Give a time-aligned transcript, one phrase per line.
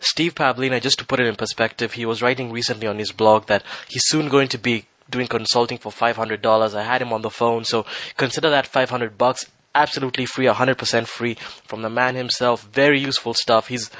[0.00, 3.44] Steve Pavlina, just to put it in perspective, he was writing recently on his blog
[3.48, 6.74] that he's soon going to be doing consulting for $500.
[6.74, 7.84] I had him on the phone, so
[8.16, 11.34] consider that 500 bucks absolutely free, 100% free
[11.66, 12.70] from the man himself.
[12.72, 13.68] Very useful stuff.
[13.68, 13.90] He's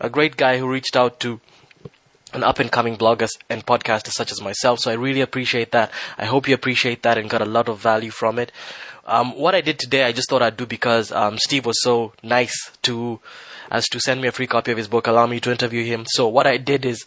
[0.00, 1.42] a great guy who reached out to
[2.32, 4.80] an up and coming blogger and podcaster such as myself.
[4.80, 5.90] So I really appreciate that.
[6.18, 8.52] I hope you appreciate that and got a lot of value from it.
[9.06, 12.12] Um, what I did today, I just thought I'd do because um, Steve was so
[12.22, 13.20] nice to
[13.70, 16.04] as to send me a free copy of his book, allow me to interview him.
[16.08, 17.04] So what I did is,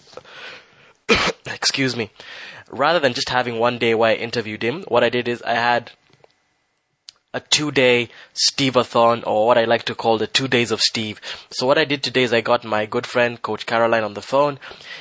[1.45, 2.09] excuse me,
[2.71, 5.55] rather than just having one day where I interviewed him, what I did is I
[5.55, 5.91] had
[7.33, 11.19] a two day Steve-a-thon or what I like to call the two days of Steve.
[11.49, 14.21] So what I did today is I got my good friend Coach Caroline on the
[14.21, 14.59] phone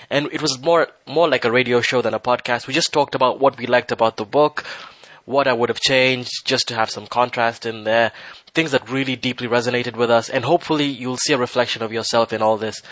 [0.08, 2.66] and it was more more like a radio show than a podcast.
[2.66, 4.64] We just talked about what we liked about the book,
[5.27, 8.12] what I would have changed just to have some contrast in there,
[8.55, 12.33] things that really deeply resonated with us and hopefully you'll see a reflection of yourself
[12.33, 12.83] in all this.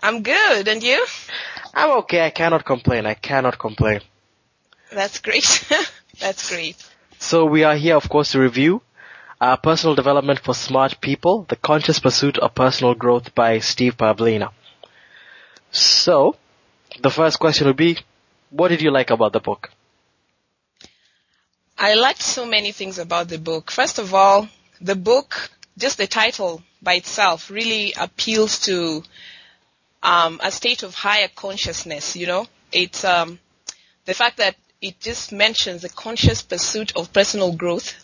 [0.01, 1.05] I'm good, and you?
[1.73, 2.25] I'm okay.
[2.25, 3.05] I cannot complain.
[3.05, 3.99] I cannot complain.
[4.93, 5.67] That's great.
[6.21, 6.77] That's great.
[7.19, 8.81] So we are here, of course, to review
[9.41, 14.51] uh, Personal Development for Smart People, The Conscious Pursuit of Personal Growth by Steve Pavlina.
[15.69, 16.37] So,
[17.01, 17.97] the first question would be,
[18.51, 19.69] what did you like about the book?
[21.77, 23.69] I liked so many things about the book.
[23.69, 24.47] First of all,
[24.81, 29.03] the book, just the title by itself really appeals to
[30.03, 32.47] um, a state of higher consciousness, you know?
[32.71, 33.39] It's um,
[34.05, 37.95] the fact that it just mentions the conscious pursuit of personal growth.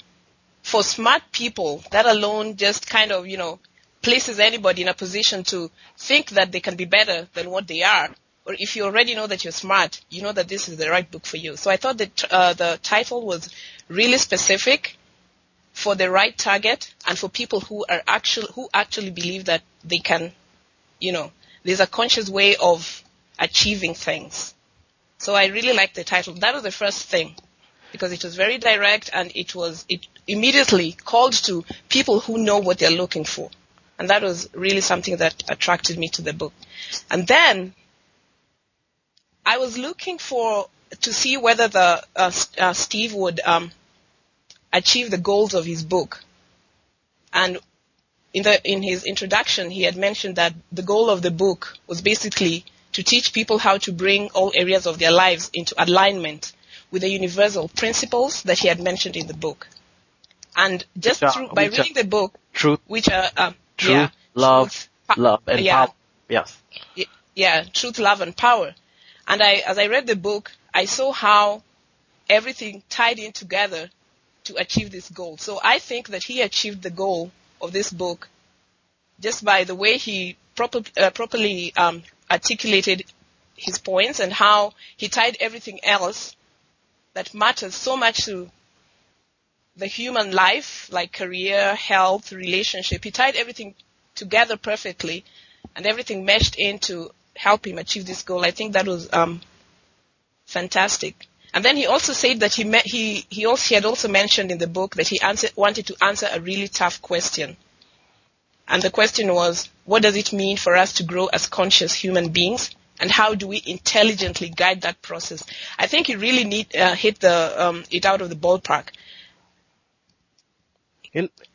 [0.61, 3.59] For smart people, that alone just kind of, you know,
[4.01, 7.83] places anybody in a position to think that they can be better than what they
[7.83, 8.09] are.
[8.45, 11.09] Or if you already know that you're smart, you know that this is the right
[11.09, 11.55] book for you.
[11.55, 13.49] So I thought that uh, the title was
[13.89, 14.96] really specific
[15.77, 19.99] for the right target and for people who are actually who actually believe that they
[19.99, 20.31] can,
[20.99, 21.31] you know,
[21.63, 23.03] there's a conscious way of
[23.37, 24.55] achieving things.
[25.19, 26.33] So I really liked the title.
[26.33, 27.35] That was the first thing
[27.91, 32.57] because it was very direct and it was it immediately called to people who know
[32.57, 33.51] what they're looking for.
[33.99, 36.53] And that was really something that attracted me to the book.
[37.11, 37.75] And then
[39.45, 40.69] I was looking for
[41.01, 43.71] to see whether the uh, uh, Steve would um,
[44.73, 46.23] achieve the goals of his book.
[47.33, 47.59] And
[48.33, 52.01] in the in his introduction, he had mentioned that the goal of the book was
[52.01, 56.53] basically to teach people how to bring all areas of their lives into alignment
[56.91, 59.67] with the universal principles that he had mentioned in the book.
[60.55, 64.89] And just are- through, by reading the book, Truth, which are uh, truth, yeah, love,
[65.05, 65.93] truth, love, and yeah, power.
[66.29, 66.57] Yes.
[67.35, 68.73] yeah, truth, love, and power.
[69.27, 71.61] And I, as I read the book, I saw how
[72.29, 73.89] everything tied in together
[74.47, 75.37] to achieve this goal.
[75.37, 78.29] So I think that he achieved the goal of this book
[79.19, 83.03] just by the way he proper, uh, properly um, articulated
[83.55, 86.35] his points and how he tied everything else
[87.13, 88.49] that matters so much to
[89.75, 93.03] the human life, like career, health, relationship.
[93.03, 93.75] He tied everything
[94.15, 95.23] together perfectly
[95.75, 98.43] and everything meshed in to help him achieve this goal.
[98.43, 99.41] I think that was um,
[100.45, 101.27] fantastic.
[101.53, 104.51] And then he also said that he met, he he also he had also mentioned
[104.51, 107.57] in the book that he answer, wanted to answer a really tough question.
[108.67, 112.29] And the question was, what does it mean for us to grow as conscious human
[112.29, 112.75] beings?
[112.99, 115.43] And how do we intelligently guide that process?
[115.77, 118.89] I think you really need uh, hit the um, it out of the ballpark.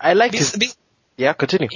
[0.00, 0.56] I like this.
[1.16, 1.68] yeah, continue.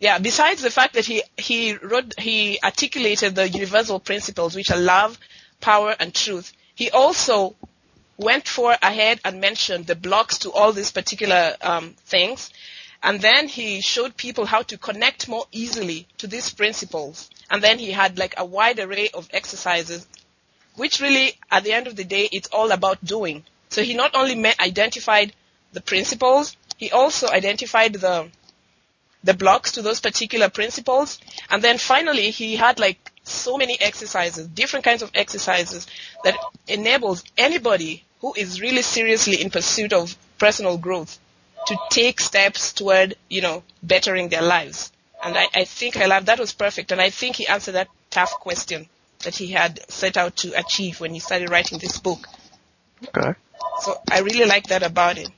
[0.00, 4.78] Yeah, besides the fact that he he wrote he articulated the universal principles which are
[4.78, 5.18] love,
[5.60, 6.52] power, and truth.
[6.78, 7.56] He also
[8.16, 12.50] went for ahead and mentioned the blocks to all these particular um, things,
[13.02, 17.30] and then he showed people how to connect more easily to these principles.
[17.50, 20.06] And then he had like a wide array of exercises,
[20.76, 23.42] which really, at the end of the day, it's all about doing.
[23.70, 25.32] So he not only met, identified
[25.72, 28.30] the principles, he also identified the
[29.24, 31.18] the blocks to those particular principles.
[31.50, 35.86] And then finally, he had like so many exercises, different kinds of exercises
[36.24, 36.36] that
[36.66, 41.18] enables anybody who is really seriously in pursuit of personal growth
[41.66, 44.92] to take steps toward, you know, bettering their lives.
[45.22, 46.92] And I, I think I love that was perfect.
[46.92, 48.88] And I think he answered that tough question
[49.20, 52.26] that he had set out to achieve when he started writing this book.
[53.08, 53.34] Okay.
[53.80, 55.28] So I really like that about it.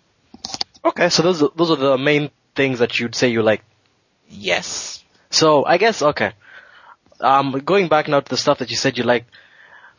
[0.84, 3.62] Okay, so those are, those are the main things that you'd say you like
[4.30, 5.02] Yes.
[5.30, 6.32] So I guess okay.
[7.20, 9.26] Um, going back now to the stuff that you said you like,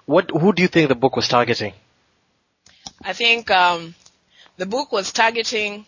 [0.06, 1.74] what who do you think the book was targeting?
[3.04, 3.96] I think um,
[4.58, 5.86] the book was targeting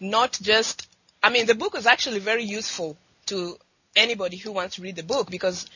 [0.00, 0.88] not just.
[1.22, 2.96] I mean, the book was actually very useful
[3.26, 3.56] to
[3.96, 5.66] anybody who wants to read the book because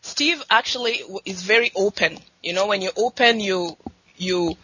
[0.00, 2.18] Steve actually is very open.
[2.42, 3.76] You know, when you're open, you
[4.16, 4.56] you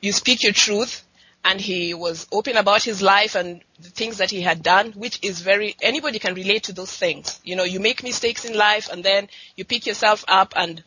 [0.00, 1.04] you speak your truth
[1.44, 5.18] and he was open about his life and the things that he had done, which
[5.22, 7.40] is very, anybody can relate to those things.
[7.44, 10.82] You know, you make mistakes in life and then you pick yourself up and,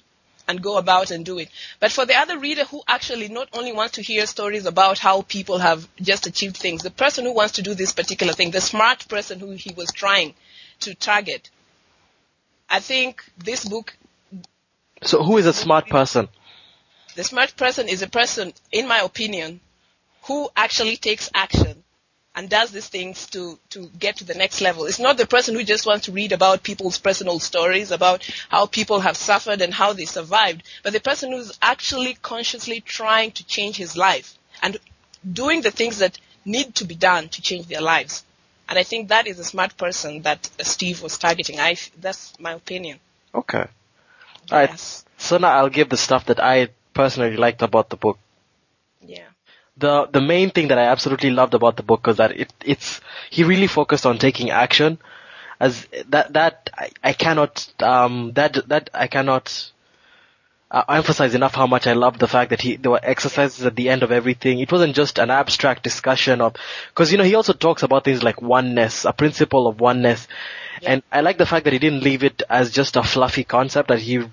[0.47, 1.49] and go about and do it.
[1.79, 5.23] But for the other reader who actually not only wants to hear stories about how
[5.23, 8.61] people have just achieved things, the person who wants to do this particular thing, the
[8.61, 10.35] smart person who he was trying
[10.81, 11.49] to target,
[12.69, 13.97] I think this book.
[15.01, 16.29] So who is a smart person?
[17.15, 19.61] The smart person is a person, in my opinion,
[20.23, 21.83] who actually takes action
[22.35, 24.85] and does these things to, to get to the next level.
[24.85, 28.65] It's not the person who just wants to read about people's personal stories, about how
[28.65, 33.45] people have suffered and how they survived, but the person who's actually consciously trying to
[33.45, 34.77] change his life and
[35.31, 38.23] doing the things that need to be done to change their lives.
[38.67, 41.59] And I think that is a smart person that Steve was targeting.
[41.59, 42.99] I, that's my opinion.
[43.35, 43.65] Okay.
[44.51, 44.69] All right.
[44.69, 45.05] Yes.
[45.17, 48.17] So now I'll give the stuff that I personally liked about the book.
[49.05, 49.27] Yeah
[49.77, 53.01] the the main thing that I absolutely loved about the book was that it it's
[53.29, 54.99] he really focused on taking action
[55.59, 59.71] as that that I, I cannot um that that I cannot
[60.69, 63.75] uh, emphasize enough how much I loved the fact that he there were exercises at
[63.75, 64.59] the end of everything.
[64.59, 66.55] It wasn't just an abstract discussion of
[66.89, 70.27] because you know he also talks about things like oneness, a principle of oneness,
[70.81, 70.93] yeah.
[70.93, 73.89] and I like the fact that he didn't leave it as just a fluffy concept
[73.89, 74.23] that he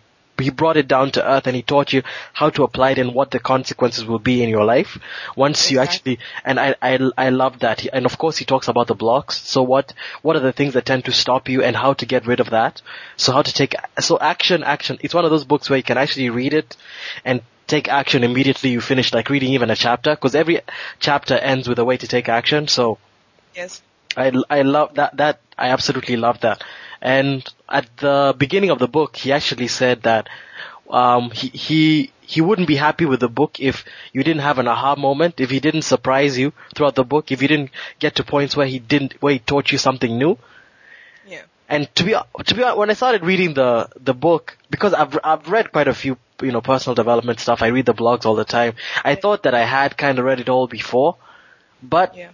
[0.41, 2.03] he brought it down to earth and he taught you
[2.33, 4.99] how to apply it and what the consequences will be in your life
[5.37, 7.87] once you actually and I I I love that.
[7.93, 9.41] And of course he talks about the blocks.
[9.43, 9.93] So what
[10.23, 12.51] what are the things that tend to stop you and how to get rid of
[12.51, 12.83] that?
[13.17, 14.99] So how to take so action action.
[15.01, 16.77] It's one of those books where you can actually read it
[17.25, 20.61] and take action immediately you finish like reading even a chapter because every
[20.99, 22.67] chapter ends with a way to take action.
[22.69, 22.99] So
[23.55, 23.83] yes.
[24.17, 26.65] I I love that that I absolutely love that
[27.01, 30.29] and at the beginning of the book, he actually said that
[30.91, 34.69] um, he he he wouldn't be happy with the book if you didn't have an
[34.69, 38.25] aha moment, if he didn't surprise you throughout the book, if you didn't get to
[38.25, 40.37] points where he didn't where he taught you something new.
[41.27, 41.43] Yeah.
[41.69, 45.49] And to be to be when I started reading the the book because I've I've
[45.49, 47.63] read quite a few you know personal development stuff.
[47.63, 48.75] I read the blogs all the time.
[49.05, 51.17] I thought that I had kind of read it all before,
[51.83, 52.31] but yeah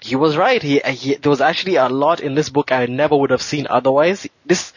[0.00, 0.62] he was right.
[0.62, 3.66] He, he, there was actually a lot in this book I never would have seen
[3.68, 4.28] otherwise.
[4.44, 4.72] This,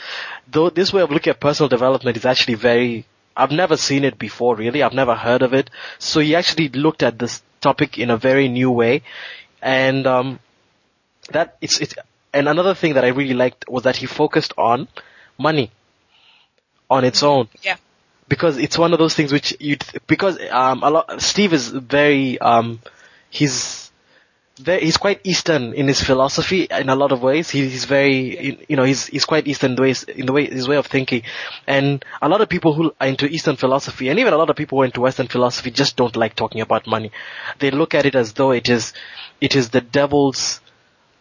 [0.47, 4.17] though, this way of looking at personal development is actually very, I've never seen it
[4.17, 4.81] before really.
[4.81, 5.69] I've never heard of it.
[5.97, 9.03] So he actually looked at this topic in a very new way.
[9.61, 10.39] And, um,
[11.31, 11.93] that, it's, it's,
[12.33, 14.87] and another thing that I really liked was that he focused on
[15.37, 15.71] money
[16.89, 17.49] on its own.
[17.61, 17.75] Yeah.
[18.27, 22.39] Because it's one of those things which you, because, um, a lot, Steve is very,
[22.39, 22.79] um,
[23.29, 23.88] he's,
[24.59, 27.49] very, he's quite Eastern in his philosophy in a lot of ways.
[27.49, 30.45] He, he's very, you know, he's, he's quite Eastern in the way, in the way,
[30.45, 31.23] his way of thinking.
[31.65, 34.55] And a lot of people who are into Eastern philosophy, and even a lot of
[34.55, 37.11] people who are into Western philosophy just don't like talking about money.
[37.59, 38.93] They look at it as though it is,
[39.41, 40.61] it is the devil's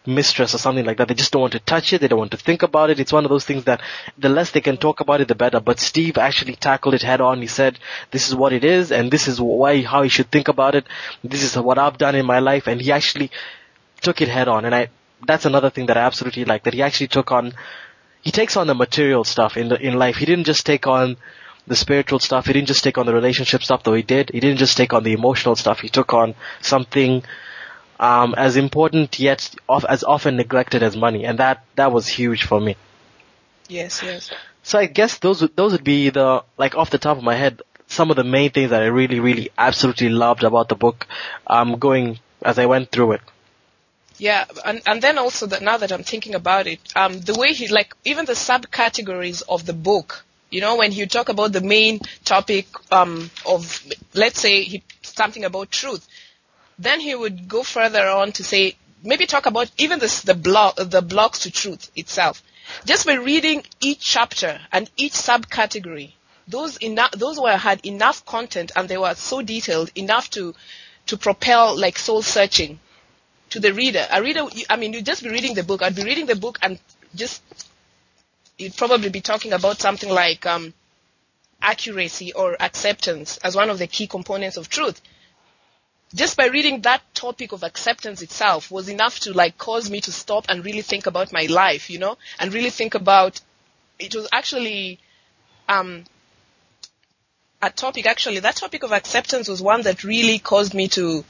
[0.09, 1.09] mistress or something like that.
[1.09, 2.01] They just don't want to touch it.
[2.01, 2.99] They don't want to think about it.
[2.99, 3.81] It's one of those things that
[4.17, 5.61] the less they can talk about it, the better.
[5.61, 7.41] But Steve actually tackled it head on.
[7.41, 7.79] He said,
[8.11, 10.87] this is what it is and this is why, how you should think about it.
[11.23, 12.67] This is what I've done in my life.
[12.67, 13.31] And he actually
[14.01, 14.65] took it head on.
[14.65, 14.89] And I,
[15.27, 17.53] that's another thing that I absolutely like, that he actually took on,
[18.23, 20.17] he takes on the material stuff in the, in life.
[20.17, 21.17] He didn't just take on
[21.67, 22.47] the spiritual stuff.
[22.47, 24.31] He didn't just take on the relationship stuff, though he did.
[24.33, 25.81] He didn't just take on the emotional stuff.
[25.81, 27.23] He took on something
[27.99, 32.45] um, as important yet of, as often neglected as money, and that that was huge
[32.45, 32.77] for me.
[33.69, 34.31] Yes, yes.
[34.63, 37.35] So I guess those would, those would be the like off the top of my
[37.35, 41.07] head some of the main things that I really really absolutely loved about the book.
[41.47, 43.21] Um, going as I went through it.
[44.19, 47.53] Yeah, and and then also that now that I'm thinking about it, um, the way
[47.53, 50.25] he like even the subcategories of the book.
[50.51, 55.45] You know, when you talk about the main topic um, of, let's say, he, something
[55.45, 56.09] about truth,
[56.79, 60.77] then he would go further on to say, maybe talk about even this, the blog,
[60.77, 62.43] the blocks to truth itself.
[62.85, 66.13] Just by reading each chapter and each subcategory,
[66.47, 66.79] those
[67.17, 70.55] those were had enough content and they were so detailed enough to,
[71.07, 72.79] to propel like soul searching
[73.51, 74.07] to the reader.
[74.11, 75.83] A reader, I mean, you'd just be reading the book.
[75.83, 76.79] I'd be reading the book and
[77.15, 77.43] just
[78.59, 80.75] you'd probably be talking about something like um,
[81.63, 85.01] accuracy or acceptance as one of the key components of truth.
[86.15, 90.13] Just by reading that topic of acceptance itself was enough to like cause me to
[90.13, 93.41] stop and really think about my life, you know, and really think about.
[93.99, 95.01] It was actually
[95.69, 96.05] um,
[97.61, 98.07] a topic.
[98.07, 101.25] Actually, that topic of acceptance was one that really caused me to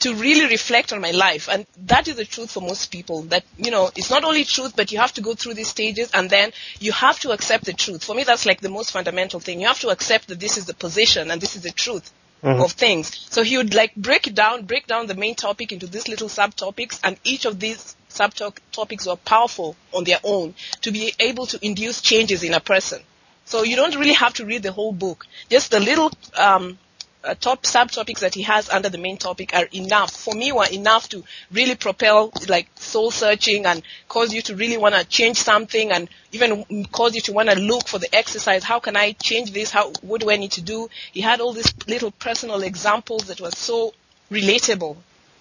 [0.00, 1.48] to really reflect on my life.
[1.50, 4.74] And that is the truth for most people that, you know, it's not only truth,
[4.76, 7.72] but you have to go through these stages and then you have to accept the
[7.72, 8.04] truth.
[8.04, 9.60] For me, that's like the most fundamental thing.
[9.60, 12.12] You have to accept that this is the position and this is the truth.
[12.40, 12.62] Mm-hmm.
[12.62, 13.26] Of things.
[13.30, 16.28] So he would like break it down, break down the main topic into these little
[16.28, 21.58] subtopics and each of these subtopics were powerful on their own to be able to
[21.66, 23.02] induce changes in a person.
[23.44, 25.26] So you don't really have to read the whole book.
[25.50, 26.78] Just the little um,
[27.24, 30.12] uh, top subtopics that he has under the main topic are enough.
[30.12, 34.76] For me were enough to really propel like soul searching and cause you to really
[34.76, 38.64] want to change something and even cause you to want to look for the exercise.
[38.64, 39.70] How can i change this?
[39.70, 40.88] How what do i need to do?
[41.12, 43.94] He had all these little personal examples that were so
[44.30, 44.96] relatable.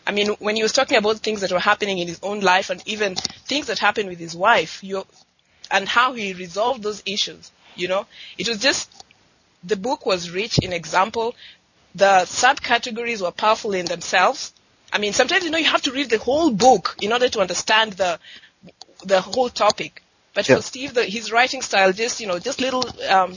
[0.05, 2.69] I mean, when he was talking about things that were happening in his own life
[2.69, 5.05] and even things that happened with his wife, you,
[5.69, 8.07] and how he resolved those issues, you know,
[8.37, 8.89] it was just
[9.65, 11.35] the book was rich in example
[11.95, 14.53] the subcategories were powerful in themselves.
[14.91, 17.39] I mean, sometimes you know you have to read the whole book in order to
[17.39, 18.19] understand the
[19.05, 20.03] the whole topic.
[20.33, 20.57] But yeah.
[20.57, 23.35] for Steve, the, his writing style, just you know, just little um,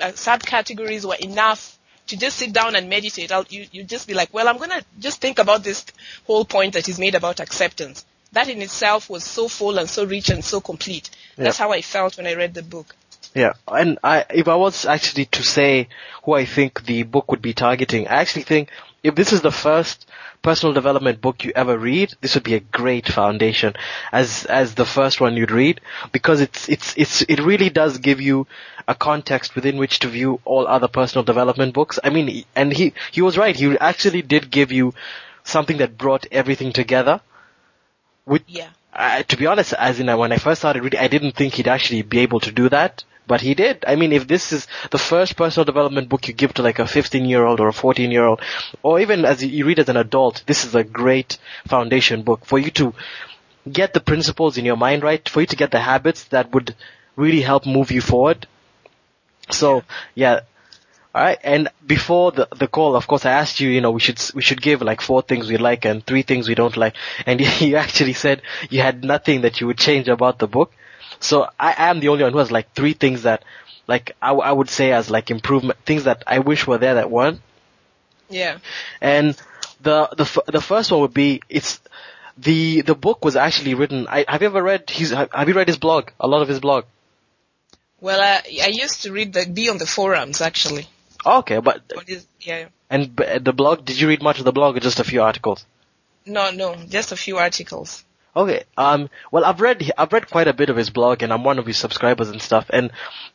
[0.00, 1.78] uh, subcategories were enough
[2.08, 3.32] to just sit down and meditate.
[3.32, 5.84] I'll, you you just be like, well, I'm gonna just think about this
[6.26, 8.04] whole point that he's made about acceptance.
[8.32, 11.10] That in itself was so full and so rich and so complete.
[11.36, 11.44] Yeah.
[11.44, 12.94] That's how I felt when I read the book.
[13.36, 15.88] Yeah, and I, if I was actually to say
[16.24, 18.70] who I think the book would be targeting, I actually think
[19.02, 20.08] if this is the first
[20.40, 23.74] personal development book you ever read, this would be a great foundation
[24.10, 28.22] as as the first one you'd read because it's it's it's it really does give
[28.22, 28.46] you
[28.88, 31.98] a context within which to view all other personal development books.
[32.02, 33.54] I mean, and he he was right.
[33.54, 34.94] He actually did give you
[35.44, 37.20] something that brought everything together.
[38.24, 38.70] With, yeah.
[38.94, 41.68] Uh, to be honest, as in when I first started reading, I didn't think he'd
[41.68, 43.04] actually be able to do that.
[43.26, 43.84] But he did.
[43.86, 46.86] I mean, if this is the first personal development book you give to like a
[46.86, 48.40] 15 year old or a 14 year old,
[48.82, 52.58] or even as you read as an adult, this is a great foundation book for
[52.58, 52.94] you to
[53.70, 56.74] get the principles in your mind right, for you to get the habits that would
[57.16, 58.46] really help move you forward.
[59.50, 59.82] So,
[60.14, 60.40] yeah.
[61.14, 64.20] Alright, and before the the call, of course, I asked you, you know, we should
[64.34, 67.40] we should give like four things we like and three things we don't like, and
[67.60, 70.72] you actually said you had nothing that you would change about the book.
[71.20, 73.44] So I am the only one who has like three things that,
[73.86, 77.10] like I, I would say as like improvement things that I wish were there that
[77.10, 77.40] weren't.
[78.28, 78.58] Yeah.
[79.00, 79.36] And
[79.80, 81.80] the the the first one would be it's
[82.36, 84.06] the the book was actually written.
[84.08, 85.10] I, have you ever read his?
[85.10, 86.10] Have you read his blog?
[86.20, 86.84] A lot of his blog.
[88.00, 90.88] Well, I I used to read the be on the forums actually.
[91.24, 91.82] Okay, but
[92.40, 92.66] yeah.
[92.88, 93.84] And the blog?
[93.84, 95.64] Did you read much of the blog or just a few articles?
[96.24, 98.04] No, no, just a few articles.
[98.36, 98.64] Okay.
[98.76, 99.08] Um.
[99.32, 101.64] Well, I've read I've read quite a bit of his blog, and I'm one of
[101.64, 102.66] his subscribers and stuff.
[102.68, 102.90] And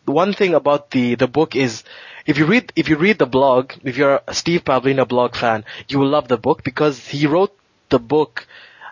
[0.05, 1.83] the one thing about the the book is,
[2.27, 5.65] if you read if you read the blog, if you're a Steve Pavlina blog fan,
[5.87, 7.57] you will love the book because he wrote
[7.89, 8.45] the book.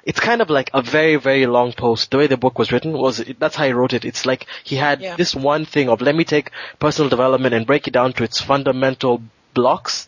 [0.04, 2.10] It's kind of like a very very long post.
[2.10, 4.04] The way the book was written was that's how he wrote it.
[4.04, 5.16] It's like he had yeah.
[5.16, 6.50] this one thing of let me take
[6.80, 9.22] personal development and break it down to its fundamental
[9.54, 10.08] blocks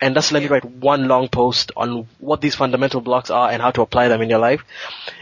[0.00, 3.62] and just let me write one long post on what these fundamental blocks are and
[3.62, 4.62] how to apply them in your life.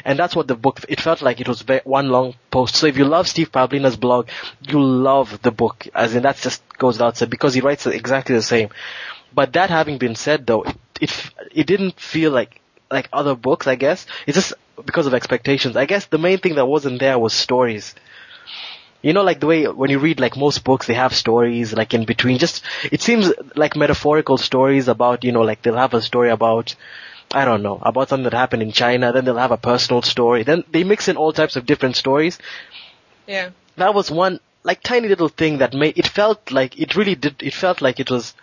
[0.05, 2.77] And that's what the book, it felt like it was one long post.
[2.77, 4.29] So if you love Steve Pavlina's blog,
[4.63, 8.35] you'll love the book, as in that just goes without saying, because he writes exactly
[8.35, 8.71] the same.
[9.35, 12.61] But that having been said though, it, it, it didn't feel like,
[12.91, 14.07] like other books, I guess.
[14.27, 15.77] It's just, because of expectations.
[15.77, 17.95] I guess the main thing that wasn't there was stories.
[19.01, 21.95] You know, like the way when you read like most books, they have stories like
[21.95, 22.39] in between.
[22.39, 26.75] Just it seems like metaphorical stories about you know like they'll have a story about
[27.33, 29.13] I don't know about something that happened in China.
[29.13, 30.43] Then they'll have a personal story.
[30.43, 32.39] Then they mix in all types of different stories.
[33.27, 33.51] Yeah.
[33.77, 37.43] That was one like tiny little thing that made it felt like it really did.
[37.43, 38.35] It felt like it was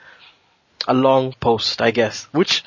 [0.87, 2.63] a long post, I guess, which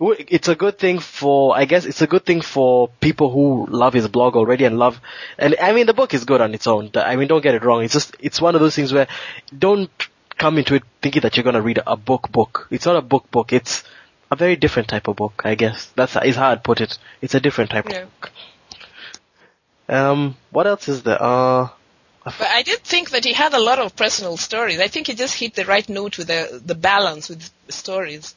[0.00, 3.94] it's a good thing for, I guess it's a good thing for people who love
[3.94, 5.00] his blog already and love,
[5.38, 6.90] and I mean the book is good on its own.
[6.94, 7.82] I mean don't get it wrong.
[7.82, 9.08] It's just, it's one of those things where
[9.56, 9.90] don't
[10.36, 12.68] come into it thinking that you're gonna read a book book.
[12.70, 13.52] It's not a book book.
[13.52, 13.84] It's
[14.30, 15.86] a very different type of book, I guess.
[15.96, 16.98] That's, is how I'd put it.
[17.22, 18.02] It's a different type Yeah.
[18.02, 18.30] of book.
[19.88, 21.22] Um, what else is there?
[21.22, 21.68] Uh,
[22.24, 24.80] But I did think that he had a lot of personal stories.
[24.80, 28.34] I think he just hit the right note with the the balance with stories.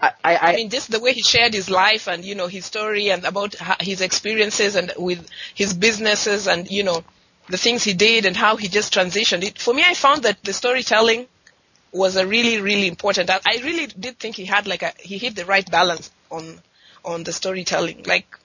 [0.00, 2.64] I, I, I, mean, just the way he shared his life and you know his
[2.66, 7.02] story and about his experiences and with his businesses and you know
[7.48, 9.42] the things he did and how he just transitioned.
[9.42, 11.26] It for me, I found that the storytelling
[11.92, 13.30] was a really really important.
[13.30, 16.60] I, I really did think he had like a he hit the right balance on
[17.04, 18.04] on the storytelling.
[18.04, 18.38] Like,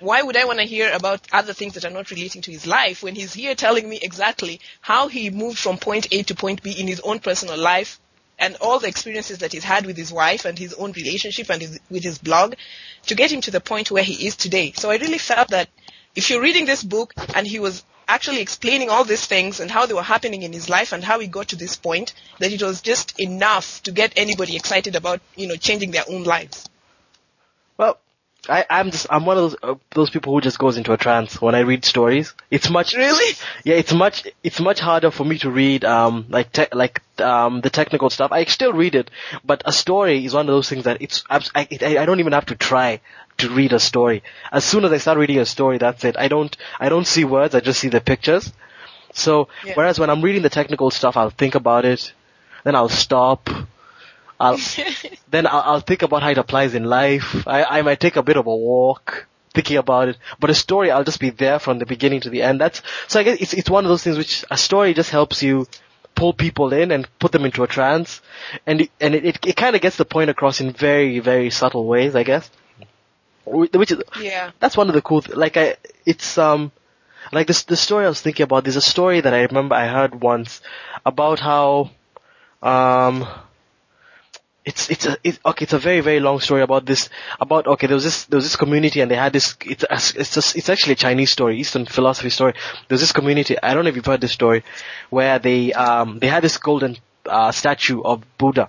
[0.00, 2.66] why would I want to hear about other things that are not relating to his
[2.66, 6.62] life when he's here telling me exactly how he moved from point A to point
[6.62, 8.00] B in his own personal life
[8.42, 11.62] and all the experiences that he's had with his wife and his own relationship and
[11.62, 12.54] his, with his blog
[13.06, 14.72] to get him to the point where he is today.
[14.72, 15.68] So I really felt that
[16.16, 19.86] if you're reading this book and he was actually explaining all these things and how
[19.86, 22.60] they were happening in his life and how he got to this point, that it
[22.60, 26.68] was just enough to get anybody excited about, you know, changing their own lives.
[28.48, 30.96] I, I'm just, I'm one of those, uh, those people who just goes into a
[30.96, 32.34] trance when I read stories.
[32.50, 33.36] It's much, Really?
[33.64, 37.60] Yeah, it's much it's much harder for me to read um like te- like um
[37.60, 38.32] the technical stuff.
[38.32, 39.10] I still read it,
[39.44, 41.68] but a story is one of those things that it's I, I
[41.98, 43.00] I don't even have to try
[43.38, 44.24] to read a story.
[44.50, 46.16] As soon as I start reading a story, that's it.
[46.18, 47.54] I don't I don't see words.
[47.54, 48.52] I just see the pictures.
[49.14, 49.74] So Yeah.
[49.74, 52.12] whereas when I'm reading the technical stuff, I'll think about it,
[52.64, 53.48] then I'll stop.
[54.42, 54.58] I'll
[55.30, 57.46] then I'll, I'll think about how it applies in life.
[57.46, 60.90] I, I might take a bit of a walk thinking about it, but a story
[60.90, 62.60] I'll just be there from the beginning to the end.
[62.60, 65.42] That's so I guess it's it's one of those things which a story just helps
[65.42, 65.66] you
[66.14, 68.20] pull people in and put them into a trance,
[68.66, 71.50] and it, and it it, it kind of gets the point across in very very
[71.50, 72.50] subtle ways, I guess.
[73.44, 74.50] Which is yeah.
[74.58, 76.72] that's one of the cool th- like I it's um
[77.32, 78.64] like this the story I was thinking about.
[78.64, 80.60] There's a story that I remember I heard once
[81.04, 81.90] about how
[82.60, 83.26] um
[84.64, 87.08] it's it's a okay it's a very very long story about this
[87.40, 90.34] about okay there was this there was this community and they had this it's it's
[90.34, 92.54] just it's actually a Chinese story Eastern philosophy story.
[92.88, 94.62] There's this community I don't know if you've heard this story
[95.10, 96.96] where they um they had this golden
[97.26, 98.68] uh, statue of Buddha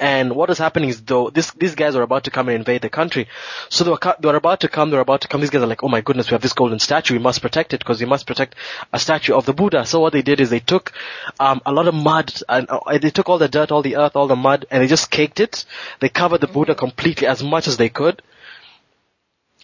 [0.00, 2.82] and what is happening is though this these guys are about to come and invade
[2.82, 3.28] the country,
[3.68, 4.90] so they were they were about to come.
[4.90, 5.40] They were about to come.
[5.40, 7.14] These guys are like, oh my goodness, we have this golden statue.
[7.14, 8.54] We must protect it because we must protect
[8.92, 9.84] a statue of the Buddha.
[9.86, 10.92] So what they did is they took
[11.40, 14.16] um, a lot of mud and uh, they took all the dirt, all the earth,
[14.16, 15.64] all the mud, and they just caked it.
[16.00, 18.22] They covered the Buddha completely as much as they could.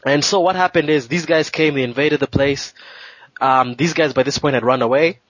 [0.04, 2.72] And so what happened is these guys came, they invaded the place.
[3.40, 5.20] Um, these guys by this point had run away.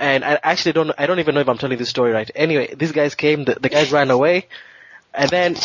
[0.00, 2.30] And I actually don't, I don't even know if I'm telling this story right.
[2.34, 4.48] Anyway, these guys came, the, the guys ran away,
[5.12, 5.56] and then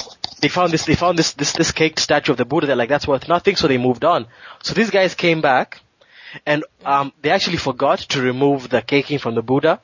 [0.41, 2.67] they found this, they found this, this, this caked statue of the Buddha.
[2.67, 4.27] They're like, that's worth nothing, so they moved on.
[4.61, 5.79] So these guys came back,
[6.45, 9.79] and um, they actually forgot to remove the caking from the Buddha.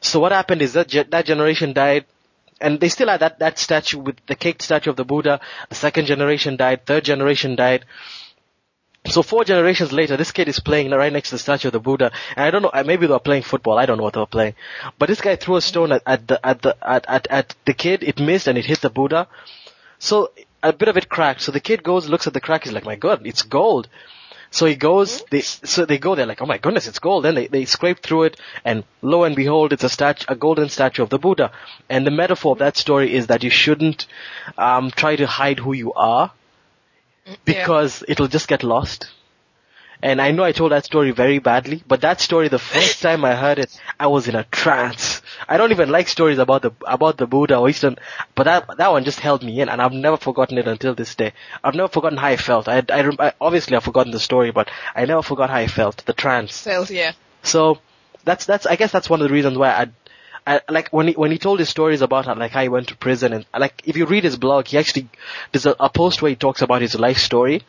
[0.00, 2.06] So what happened is that ge- that generation died,
[2.60, 5.40] and they still had that, that statue with the caked statue of the Buddha.
[5.68, 7.84] The second generation died, third generation died.
[9.06, 11.80] So four generations later, this kid is playing right next to the statue of the
[11.80, 14.12] Buddha, and I don't know, uh, maybe they were playing football, I don't know what
[14.12, 14.54] they were playing.
[14.98, 17.72] But this guy threw a stone at, at the, at the, at, at, at the
[17.72, 19.26] kid, it missed and it hit the Buddha.
[19.98, 20.32] So
[20.62, 22.84] a bit of it cracked, so the kid goes, looks at the crack, he's like,
[22.84, 23.88] my god, it's gold.
[24.50, 27.24] So he goes, they, so they go there like, oh my goodness, it's gold.
[27.24, 30.68] Then they, they scrape through it, and lo and behold, it's a statue, a golden
[30.68, 31.52] statue of the Buddha.
[31.88, 34.06] And the metaphor of that story is that you shouldn't,
[34.58, 36.32] um, try to hide who you are,
[37.44, 39.10] because it'll just get lost.
[40.02, 43.24] And I know I told that story very badly, but that story, the first time
[43.24, 45.20] I heard it, I was in a trance.
[45.46, 47.96] I don't even like stories about the about the Buddha or Eastern,
[48.34, 51.14] but that that one just held me in, and I've never forgotten it until this
[51.14, 51.32] day.
[51.62, 52.66] I've never forgotten how I felt.
[52.68, 55.98] I, I, I obviously I've forgotten the story, but I never forgot how I felt.
[56.06, 56.54] The trance.
[56.54, 57.12] Cells, yeah.
[57.42, 57.78] So
[58.24, 59.88] that's that's I guess that's one of the reasons why I.
[60.46, 62.88] I, like when he when he told his stories about how, like how he went
[62.88, 65.08] to prison and like if you read his blog he actually
[65.52, 67.62] there's a, a post where he talks about his life story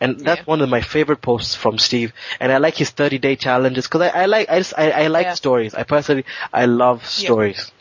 [0.00, 0.44] and that's Yeah.
[0.46, 2.12] one of my favorite posts from Steve.
[2.40, 5.06] And I like his 30 day challenges because I, I like, I just, I, I
[5.08, 5.34] like Yeah.
[5.34, 5.74] stories.
[5.74, 7.72] I personally, I love stories.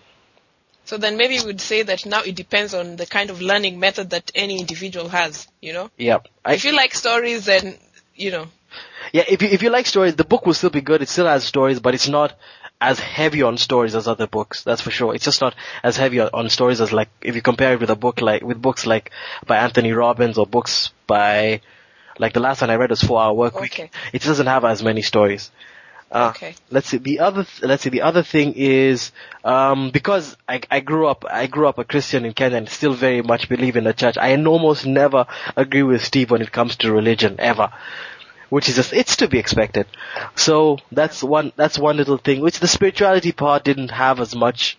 [0.85, 3.79] So then maybe we would say that now it depends on the kind of learning
[3.79, 5.89] method that any individual has, you know?
[5.97, 6.19] Yeah.
[6.45, 7.77] I, If you like stories, then,
[8.15, 8.47] you know,
[9.13, 11.01] yeah, if you, if you like stories, the book will still be good.
[11.01, 12.33] It still has stories, but it's not
[12.81, 14.63] as heavy on stories as other books.
[14.63, 15.15] That's for sure.
[15.15, 17.95] It's just not as heavy on- stories as like, if you compare it with a
[17.95, 19.11] book like, with books like
[19.47, 21.61] by Anthony Robbins or books by,
[22.19, 23.73] like the last one I read was Four Hour Work Week.
[23.73, 23.89] Okay.
[24.13, 25.51] It doesn't have as many stories.
[26.11, 26.53] Uh, Okay.
[26.69, 26.97] Let's see.
[26.97, 27.89] The other, th- let's see.
[27.89, 29.11] The other thing is,
[29.43, 32.93] um, because I, I grew up, I grew up a Christian in Kenya and still
[32.93, 34.15] very much believe in the church.
[34.17, 37.71] I almost never agree with Steve when it comes to religion ever,
[38.49, 39.87] which is just, it's to be expected.
[40.35, 44.77] So that's one, that's one little thing, which the spirituality part didn't have as much.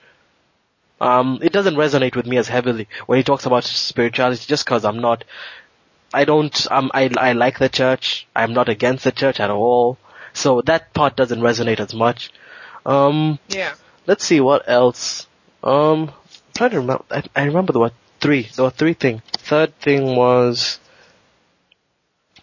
[1.00, 4.84] Um, it doesn't resonate with me as heavily when he talks about spirituality just cause
[4.84, 5.24] I'm not,
[6.14, 8.26] I don't, um, I, I like the church.
[8.34, 9.98] I'm not against the church at all.
[10.32, 12.30] So that part doesn't resonate as much.
[12.84, 13.74] Um, yeah.
[14.06, 15.26] let's see what else.
[15.62, 17.04] Um, I'm trying to remember.
[17.10, 18.48] I, I remember there were three.
[18.54, 19.22] There were three things.
[19.32, 20.78] Third thing was.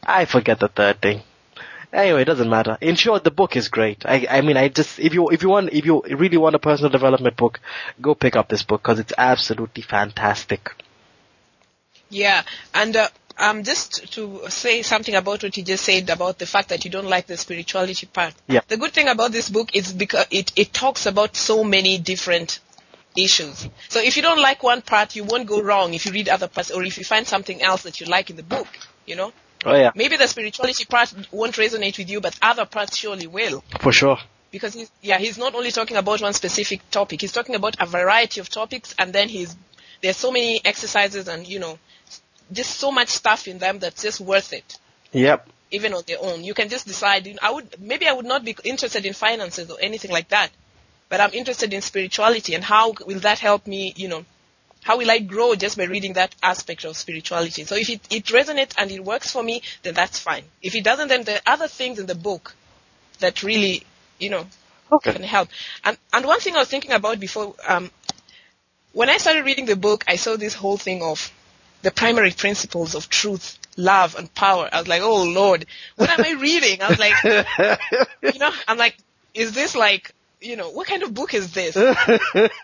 [0.06, 1.22] I forget the third thing.
[1.92, 2.78] Anyway, it doesn't matter.
[2.82, 4.04] In short, the book is great.
[4.06, 6.60] I, I mean, I just if you if you want if you really want a
[6.60, 7.60] personal development book,
[8.02, 10.72] go pick up this book because it's absolutely fantastic.
[12.10, 12.42] Yeah,
[12.74, 16.70] and uh, um, just to say something about what you just said about the fact
[16.70, 18.34] that you don't like the spirituality part.
[18.48, 18.62] Yeah.
[18.68, 22.60] The good thing about this book is because it, it talks about so many different
[23.16, 23.68] issues.
[23.89, 26.48] So if you don't like one part, you won't go wrong if you read other
[26.48, 28.68] parts or if you find something else that you like in the book,
[29.06, 29.32] you know?
[29.65, 33.63] Oh yeah, Maybe the spirituality part won't resonate with you, but other parts surely will.
[33.80, 34.17] for sure.
[34.52, 37.86] Because he's, yeah, he's not only talking about one specific topic, he's talking about a
[37.88, 39.56] variety of topics and then he's,
[40.02, 41.80] there's so many exercises and, you know,
[42.52, 44.78] just so much stuff in them that's just worth it,
[45.12, 45.47] Yep.
[45.71, 46.43] even on their own.
[46.43, 49.13] You can just decide, you know, I would, maybe I would not be interested in
[49.13, 50.49] finances or anything like that,
[51.10, 54.23] but I'm interested in spirituality and how will that help me, you know,
[54.84, 57.63] how will I grow just by reading that aspect of spirituality?
[57.65, 60.43] So if it, it resonates and it works for me, then that's fine.
[60.62, 62.56] If it doesn't, then there are other things in the book
[63.19, 63.84] that really,
[64.19, 64.48] you know,
[64.91, 65.13] Okay.
[65.13, 65.50] can help.
[65.84, 67.89] And and one thing I was thinking about before, um,
[68.91, 71.32] when I started reading the book, I saw this whole thing of
[71.82, 74.69] the primary principles of truth, love, and power.
[74.72, 75.65] I was like, oh Lord,
[75.96, 76.82] what am I reading?
[76.82, 77.24] I was like,
[78.32, 78.96] you know, I'm like,
[79.34, 80.12] is this like,
[80.43, 81.75] you know, what kind of book is this?
[81.75, 81.84] you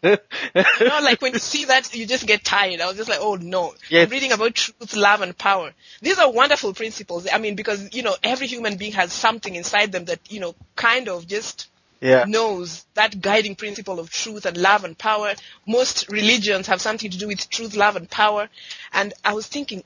[0.03, 2.81] know, like when you see that, you just get tired.
[2.81, 3.73] I was just like, oh no.
[3.89, 4.05] Yes.
[4.05, 5.71] I'm reading about truth, love, and power.
[6.01, 7.27] These are wonderful principles.
[7.31, 10.55] I mean, because, you know, every human being has something inside them that, you know,
[10.75, 11.67] kind of just
[12.01, 12.23] Yeah.
[12.27, 15.33] knows that guiding principle of truth and love and power.
[15.65, 18.49] Most religions have something to do with truth, love, and power.
[18.93, 19.83] And I was thinking,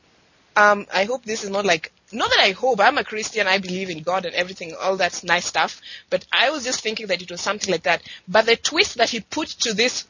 [0.56, 3.58] um, I hope this is not like, not that I hope, I'm a Christian, I
[3.58, 7.22] believe in God and everything, all that nice stuff, but I was just thinking that
[7.22, 8.02] it was something like that.
[8.28, 10.06] But the twist that he put to this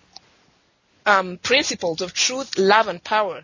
[1.05, 3.43] um, principles of truth, love, and power,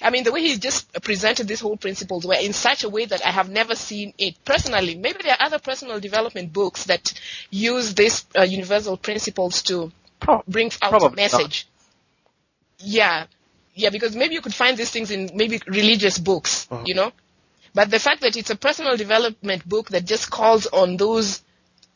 [0.00, 3.04] I mean, the way he just presented these whole principles were in such a way
[3.04, 4.96] that I have never seen it personally.
[4.96, 7.12] Maybe there are other personal development books that
[7.50, 11.68] use these uh, universal principles to Pro- bring out Probably a message.
[12.78, 13.26] Yeah,
[13.74, 16.82] yeah, because maybe you could find these things in maybe religious books, Uh-huh.
[16.84, 17.12] you know.
[17.74, 21.42] But the fact that it's a personal development book that just calls on those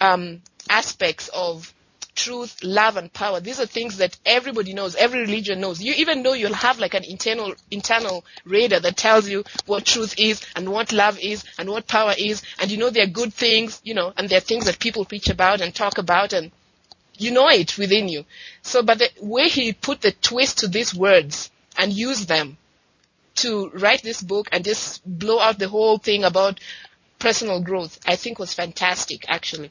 [0.01, 1.73] um, aspects of
[2.15, 3.41] truth, love, and power.
[3.41, 5.83] These are things that everybody knows, every religion knows.
[5.83, 10.15] You even know you'll have like an internal internal radar that tells you what truth
[10.19, 13.81] is and what love is and what power is, and you know they're good things,
[13.85, 16.51] you know, and they're things that people preach about and talk about, and
[17.19, 18.25] you know it within you.
[18.62, 22.57] So, but the way he put the twist to these words and used them
[23.37, 26.61] to write this book and just blow out the whole thing about
[27.18, 29.70] personal growth, I think was fantastic, actually.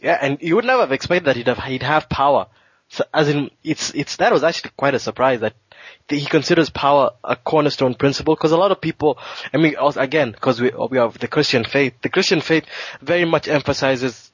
[0.00, 2.46] Yeah, and you would never have expected that he'd have he'd have power.
[2.88, 5.54] So, as in, it's it's that was actually quite a surprise that
[6.08, 9.18] he considers power a cornerstone principle because a lot of people,
[9.52, 11.94] I mean, again, because we we have the Christian faith.
[12.02, 12.64] The Christian faith
[13.00, 14.30] very much emphasizes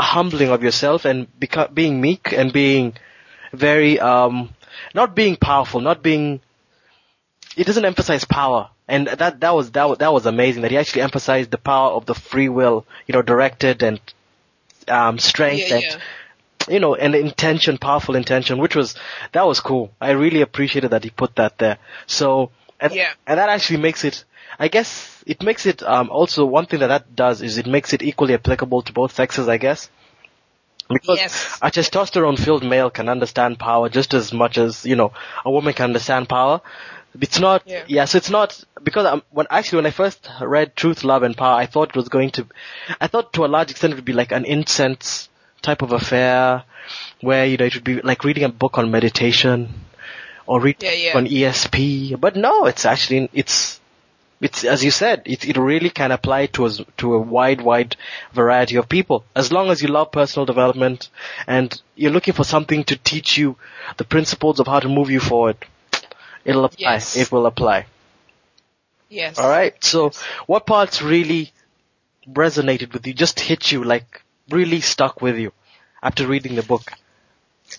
[0.00, 1.26] humbling of yourself and
[1.74, 2.94] being meek and being
[3.52, 4.54] very um
[4.94, 6.40] not being powerful, not being.
[7.58, 10.78] It doesn't emphasize power, and that that was that was, that was amazing that he
[10.78, 14.00] actually emphasized the power of the free will, you know, directed and
[14.88, 15.98] um, strength Yeah, and yeah.
[16.68, 18.94] you know and intention, powerful intention, which was
[19.32, 19.92] that was cool.
[20.00, 21.78] I really appreciated that he put that there.
[22.06, 23.12] So and Yeah.
[23.26, 24.24] and that actually makes it.
[24.58, 27.92] I guess it makes it um, also one thing that that does is it makes
[27.92, 29.48] it equally applicable to both sexes.
[29.48, 29.90] I guess.
[30.88, 31.58] Because Yes.
[31.60, 35.12] a testosterone-filled male can understand power just as much as you know
[35.44, 36.62] a woman can understand power.
[37.20, 37.84] It's not, Yeah.
[37.88, 38.04] yeah.
[38.04, 41.54] So it's not because um, when actually when I first read Truth, Love, and Power,
[41.56, 42.46] I thought it was going to,
[43.00, 45.28] I thought to a large extent it would be like an incense
[45.62, 46.62] type of affair,
[47.20, 49.74] where you know it would be like reading a book on meditation
[50.46, 51.16] or reading Yeah, yeah.
[51.16, 52.20] on ESP.
[52.20, 53.80] But no, it's actually it's
[54.40, 57.96] it's as you said, it it really can apply to a, to a wide wide
[58.32, 59.24] variety of people.
[59.34, 61.08] As long as you love personal development
[61.48, 63.56] and you're looking for something to teach you
[63.96, 65.56] the principles of how to move you forward,
[66.48, 66.92] it'll apply.
[66.92, 67.16] Yes.
[67.16, 67.86] It will apply.
[69.08, 69.38] Yes.
[69.38, 69.72] All right.
[69.82, 70.10] So,
[70.46, 71.52] what parts really
[72.28, 73.14] resonated with you?
[73.14, 75.52] Just hit you like really stuck with you
[76.02, 76.92] after reading the book?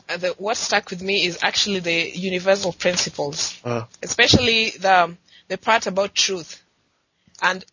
[0.07, 5.15] Uh, the, what stuck with me is actually the universal principles, Uh, especially the
[5.47, 6.61] the part about truth
[7.41, 7.65] and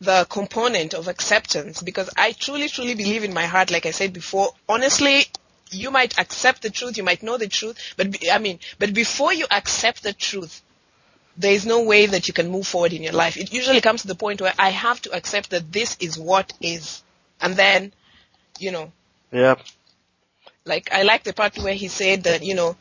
[0.00, 1.82] the component of acceptance.
[1.82, 4.52] Because I truly, truly believe in my heart, like I said before.
[4.68, 5.26] Honestly,
[5.74, 8.94] you might accept the truth, you might know the truth, but be, I mean, but
[8.94, 10.62] before you accept the truth,
[11.36, 13.36] there is no way that you can move forward in your life.
[13.36, 16.52] It usually comes to the point where I have to accept that this is what
[16.60, 17.02] is,
[17.40, 17.92] and then,
[18.58, 18.92] you know,
[19.30, 19.56] yeah.
[20.64, 22.76] like I like the part where he said that you know,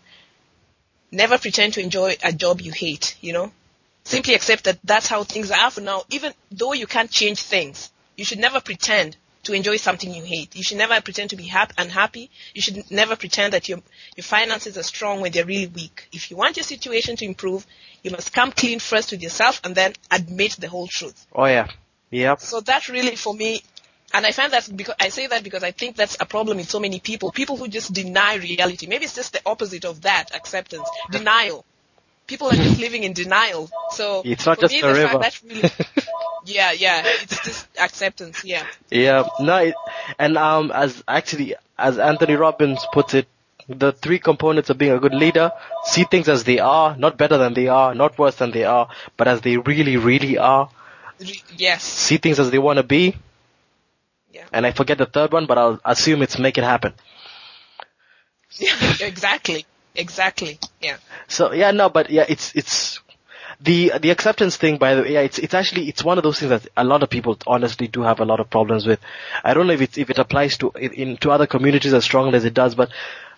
[1.12, 3.15] never pretend to enjoy a job you hate.
[3.21, 3.51] You know,
[4.04, 6.04] simply accept that that's how things are for now.
[6.10, 10.56] Even though you can't change things, you should never pretend to enjoy something you hate.
[10.56, 12.30] You should never pretend to be happy, unhappy.
[12.54, 13.80] You should never pretend that your
[14.15, 16.08] your finances are strong when they're really weak.
[16.12, 17.65] If you want your situation to improve,
[18.04, 21.25] you must come clean first with yourself and then admit the whole truth.
[21.34, 21.67] Oh yeah.
[22.12, 22.41] Yep.
[22.41, 23.63] So that really for me,
[24.13, 26.65] and I find that because I say that because I think that's a problem in
[26.65, 27.32] so many people.
[27.32, 28.86] People who just deny reality.
[28.88, 31.65] Maybe it's just the opposite of that acceptance, denial.
[32.27, 33.69] People are just living in denial.
[33.91, 35.19] So It's not just me, the river.
[35.19, 35.62] fact that really,
[36.45, 38.43] yeah, yeah, it's just acceptance.
[38.43, 39.23] Yeah, Yeah.
[39.39, 39.58] No.
[39.58, 39.75] It,
[40.19, 43.27] and um, as actually, as Anthony Robbins puts it,
[43.67, 45.51] the three components of being a good leader:
[45.84, 48.89] see things as they are, not better than they are, not worse than they are,
[49.17, 50.69] but as they really, really are.
[51.19, 53.15] Re- yes, See things as they want to be,
[54.32, 56.93] yeah, and I forget the third one, but I'll assume it's make it happen.
[58.99, 60.60] exactly, exactly.
[60.82, 62.99] Yeah, So yeah, no, but yeah, it's it's
[63.63, 64.78] the the acceptance thing.
[64.78, 67.04] By the way, yeah, it's it's actually it's one of those things that a lot
[67.04, 69.00] of people honestly do have a lot of problems with.
[69.43, 72.36] I don't know if it if it applies to in, to other communities as strongly
[72.38, 72.89] as it does, but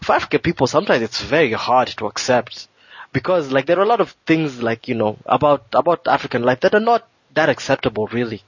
[0.01, 2.67] for African people, sometimes it's very hard to accept
[3.12, 6.62] because like there are a lot of things like you know about about African life
[6.62, 8.41] that are not that acceptable really.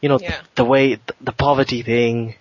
[0.00, 0.40] You know, Yeah.
[0.54, 2.34] the way the, the poverty thing,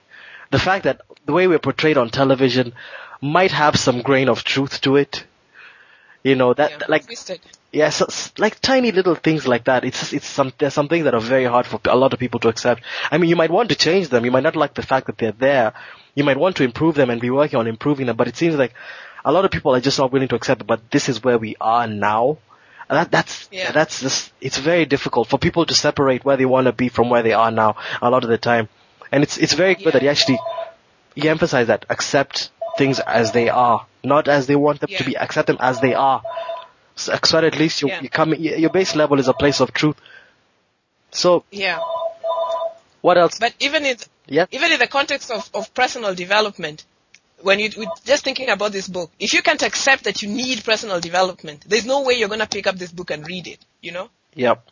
[0.52, 2.74] the fact that the way we're portrayed on television
[3.22, 5.26] might have some grain of truth to it.
[6.24, 6.86] You know that yeah.
[6.88, 7.40] like twisted.
[7.78, 9.86] Yeah, so, like tiny little things like that.
[9.90, 12.40] It's it's some there's some things that are very hard for a lot of people
[12.42, 12.82] to accept.
[13.12, 14.26] I mean, you might want to change them.
[14.26, 15.74] You might not like the fact that they're there.
[16.16, 18.18] You might want to improve them and be working on improving them.
[18.18, 18.74] But it seems like
[19.24, 20.62] a lot of people are just not willing to accept.
[20.62, 20.68] it.
[20.68, 22.40] But this is where we are now.
[22.90, 23.72] And that that's Yeah.
[23.72, 27.10] that's just it's very difficult for people to separate where they want to be from
[27.12, 27.76] where they are now.
[28.02, 28.70] A lot of the time,
[29.12, 30.40] and it's it's very good that you actually
[31.16, 35.18] you emphasize that accept things as they are, not as they want them to be.
[35.18, 36.22] Accept them as they are.
[36.98, 38.02] So, uh, so at least you, Yeah.
[38.02, 39.96] you come, your base level is a place of truth.
[41.12, 41.80] So Yeah,
[43.02, 43.40] what else?
[43.40, 44.46] but even in Yeah.
[44.52, 46.84] even in the context of, of personal development,
[47.42, 50.66] when you with just thinking about this book, if you can't accept that you need
[50.66, 53.60] personal development, there's no way you're gonna pick up this book and read it.
[53.82, 54.10] You know.
[54.34, 54.68] Yep.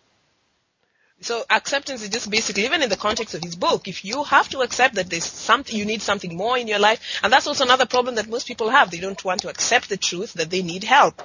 [1.21, 4.49] So acceptance is just basically, even in the context of his book, if you have
[4.49, 7.63] to accept that there's something, you need something more in your life, and that's also
[7.63, 8.91] another problem that most people have.
[8.91, 11.21] They don't want to accept the truth that they need help.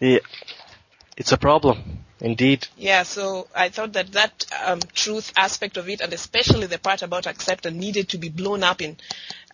[0.00, 0.18] Yeah.
[1.16, 2.04] It's a problem.
[2.20, 2.66] Indeed.
[2.76, 7.02] Yeah, so I thought that that um, truth aspect of it, and especially the part
[7.02, 8.96] about acceptance, needed to be blown up in,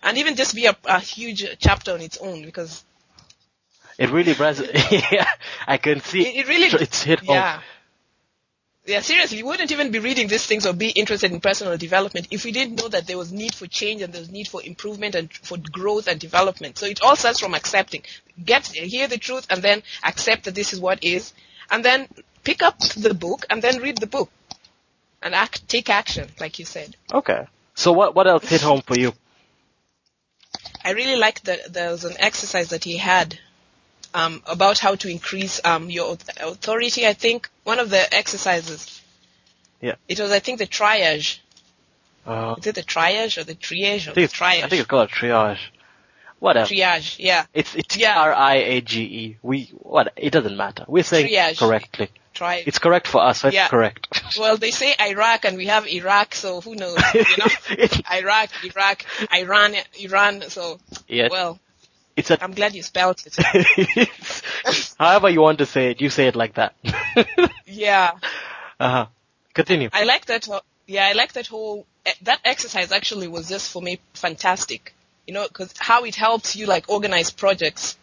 [0.01, 2.83] and even just be a, a huge chapter on its own because
[3.99, 4.61] It really res-
[5.11, 5.27] yeah.
[5.67, 7.61] I can see it, it really, it's hit home.
[8.85, 9.01] Yeah.
[9.01, 12.45] Seriously, you wouldn't even be reading these things or be interested in personal development if
[12.45, 15.15] we didn't know that there was need for change and there was need for improvement
[15.15, 16.77] and for growth and development.
[16.77, 18.03] So it all starts from accepting.
[18.43, 21.33] Get, hear the truth and then accept that this is what is.
[21.71, 22.07] And then
[22.43, 24.29] pick up the book and then read the book.
[25.21, 26.95] And act, take action, like you said.
[27.11, 27.47] Okay.
[27.73, 29.13] So what what else hit home for you?
[30.83, 33.39] I really like that there was an exercise that he had
[34.15, 37.05] um, about how to increase um, your authority.
[37.05, 39.01] I think one of the exercises.
[39.81, 39.95] Yeah.
[40.07, 41.39] It was, I think, the triage.
[42.25, 44.63] Uh, Is it the triage or the triage or I think the it's, triage?
[44.63, 45.59] I think it's called triage.
[46.39, 46.67] Whatever.
[46.67, 47.17] triage.
[47.19, 48.19] Yeah, It's it's Yeah.
[48.19, 49.37] R I A G E.
[49.41, 50.11] We what?
[50.17, 50.85] It doesn't matter.
[50.87, 51.59] We're saying Triage.
[51.59, 52.09] correctly.
[52.33, 52.63] triage.
[52.67, 53.41] It's correct for us.
[53.41, 53.67] So it's Yeah.
[53.67, 54.07] correct.
[54.39, 56.97] well, they say Iraq and we have Iraq, so who knows?
[57.13, 60.41] You know, Iraq, Iraq, Iran, Iran.
[60.49, 61.27] So, yeah.
[61.31, 61.59] well,
[62.15, 64.09] it's a I'm glad you spelled it.
[64.99, 66.75] However you want to say it, you say it like that.
[67.65, 68.11] yeah,
[68.79, 69.05] uh huh.
[69.53, 69.89] Continue.
[69.93, 70.47] I like that.
[70.87, 71.85] Yeah, I like that whole.
[72.05, 74.93] eh, That exercise actually was just for me fantastic
[75.27, 77.97] You know, because how it helps you like organize projects.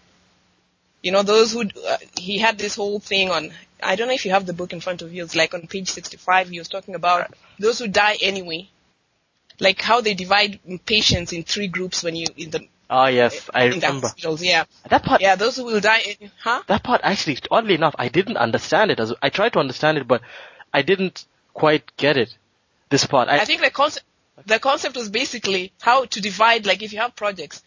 [1.03, 3.53] You know, those who uh, he had this whole thing on.
[3.83, 5.25] I don't know if you have the book in front of you.
[5.25, 6.49] It's like on page 65.
[6.51, 8.69] He was talking about those who die anyway,
[9.61, 13.69] like how they divide patients in three groups when you in the Ah, yes, I
[13.69, 14.07] the remember.
[14.09, 14.43] hospitals.
[14.43, 16.01] Yeah, That part, yeah, those who will die.
[16.21, 16.63] In, huh?
[16.67, 19.01] that part actually, oddly enough, I didn't understand it.
[19.01, 20.21] As I tried to understand it, but
[20.75, 21.25] I didn't
[21.55, 22.37] quite get it.
[22.91, 24.05] This part, I, I think the concept
[24.45, 26.67] the concept was basically how to divide.
[26.67, 27.63] Like if you have projects,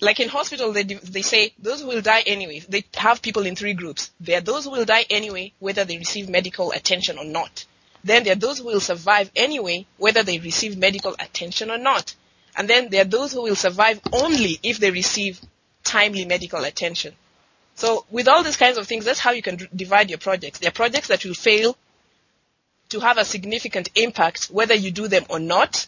[0.00, 2.62] like in hospital, they they say those who will die anyway.
[2.68, 4.12] They have people in three groups.
[4.20, 7.64] There are those who will die anyway, whether they receive medical attention or not.
[8.04, 12.14] Then there are those who will survive anyway, whether they receive medical attention or not.
[12.56, 15.40] And then there are those who will survive only if they receive
[15.84, 17.14] timely medical attention.
[17.74, 20.58] So with all these kinds of things, that's how you can divide your projects.
[20.58, 21.76] There are projects that will fail
[22.90, 25.86] to have a significant impact whether you do them or not.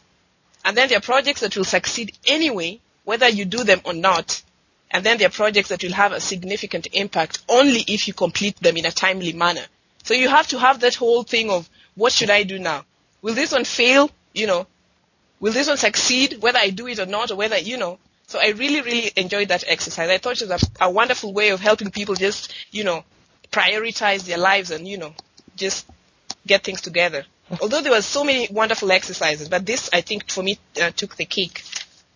[0.64, 4.42] And then there are projects that will succeed anyway, whether you do them or not.
[4.90, 8.56] And then there are projects that will have a significant impact only if you complete
[8.60, 9.64] them in a timely manner.
[10.04, 12.84] So you have to have that whole thing of what should I do now?
[13.22, 14.10] Will this one fail?
[14.34, 14.66] You know,
[15.42, 17.98] will this one succeed whether I do it or not or whether, you know.
[18.28, 20.08] So I really, really enjoyed that exercise.
[20.08, 23.04] I thought it was a, a wonderful way of helping people just, you know,
[23.50, 25.12] prioritize their lives and, you know,
[25.56, 25.86] just
[26.46, 27.24] get things together.
[27.60, 31.16] Although there were so many wonderful exercises, but this, I think, for me, uh, took
[31.16, 31.62] the cake.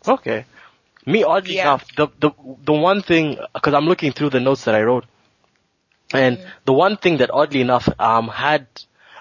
[0.09, 0.47] okay.
[1.05, 1.62] Me, oddly Yeah.
[1.62, 2.31] enough, the the
[2.65, 5.05] the one thing because I'm looking through the notes that I wrote,
[6.12, 8.67] and the one thing that oddly enough um had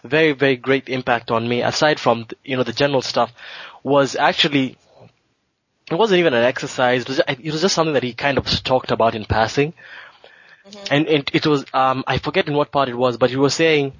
[0.04, 3.32] very very great impact on me aside from you know the general stuff
[3.86, 4.78] was actually
[5.92, 8.38] it wasn't even an exercise it was just, it was just something that he kind
[8.40, 9.74] of talked about in passing.
[10.90, 13.54] And it, it was um I forget in what part it was but he was
[13.54, 13.94] saying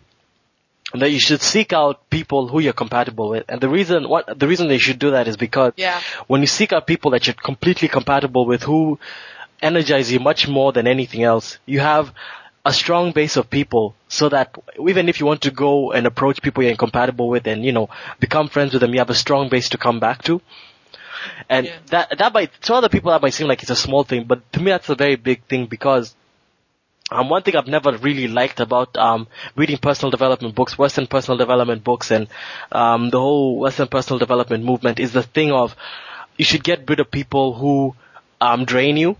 [1.02, 3.46] that you should seek out people who you're compatible with.
[3.50, 6.02] And the reason what the reason they should do that is because Yeah.
[6.28, 8.98] when you seek out people that you're completely compatible with who
[9.62, 12.12] energize you much more than anything else, you have
[12.66, 14.56] a strong base of people so that
[14.88, 17.90] even if you want to go and approach people you're incompatible with and, you know,
[18.20, 20.42] become friends with them, you have a strong base to come back to.
[21.50, 21.78] And Yeah.
[21.88, 24.52] that, that might, to other people that might seem like it's a small thing, but
[24.54, 26.16] to me that's a very big thing because
[27.12, 31.38] um, one thing I've never really liked about um, reading personal development books, Western personal
[31.38, 32.28] development books, and
[32.72, 35.76] um, the whole Western personal development movement is the thing of
[36.38, 37.96] you should get rid of people who
[38.42, 39.18] um, drain you.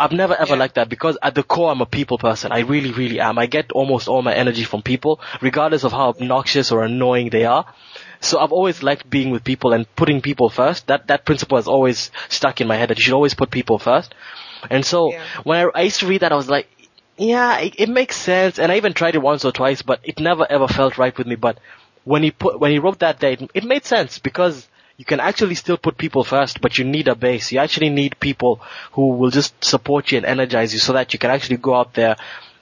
[0.00, 0.56] I've never ever Yeah.
[0.56, 2.52] liked that because at the core I'm a people person.
[2.52, 3.38] I really, really am.
[3.38, 7.44] I get almost all my energy from people, regardless of how obnoxious or annoying they
[7.44, 7.66] are.
[8.20, 10.86] So I've always liked being with people and putting people first.
[10.88, 13.78] That that principle has always stuck in my head that you should always put people
[13.78, 14.14] first.
[14.70, 15.24] And so Yeah.
[15.44, 16.68] when I, I used to read that, I was like,
[17.18, 18.58] yeah, it, it makes sense.
[18.58, 21.26] And I even tried it once or twice, but it never ever felt right with
[21.26, 21.36] me.
[21.36, 21.58] But
[22.04, 24.68] when he put when he wrote that there, it, it made sense because
[25.00, 27.50] you can actually still put people first, but you need a base.
[27.52, 28.60] You actually need people
[28.92, 31.94] who will just support you and energize you so that you can actually go out
[31.94, 32.16] there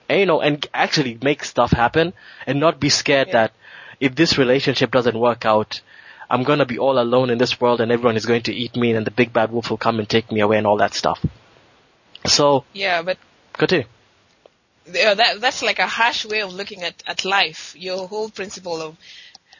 [0.09, 2.12] and, you know, and actually make stuff happen
[2.46, 3.38] and not be scared Yeah.
[3.38, 3.53] that
[3.98, 5.81] if this relationship doesn't work out,
[6.31, 8.92] I'm gonna be all alone in this world and everyone is going to eat me
[8.92, 11.18] and the big bad wolf will come and take me away and all that stuff.
[12.27, 13.18] So, Yeah, but
[13.55, 13.87] continue.
[14.87, 17.74] yeah, that, that's like a harsh way of looking at, at life.
[17.77, 18.96] Your whole principle of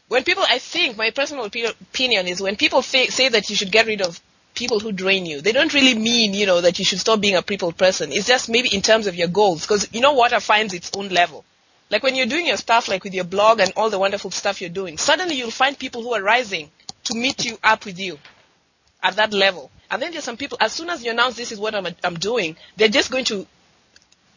[0.09, 3.71] when people, I think my personal opinion is when people fa- say that you should
[3.71, 4.21] get rid of
[4.55, 7.37] people who drain you, they don't really mean, you know, that you should stop being
[7.37, 8.11] a people person.
[8.12, 11.09] It's just maybe in terms of your goals, because you know water finds its own
[11.09, 11.44] level.
[11.90, 14.61] Like when you're doing your stuff, like with your blog and all the wonderful stuff
[14.61, 16.71] you're doing, suddenly you'll find people who are rising
[17.05, 18.18] to meet you up with you
[19.03, 19.71] at that level.
[19.90, 22.18] And then there's some people, as soon as you announce this is what I'm, I'm
[22.18, 23.47] doing, they're just going to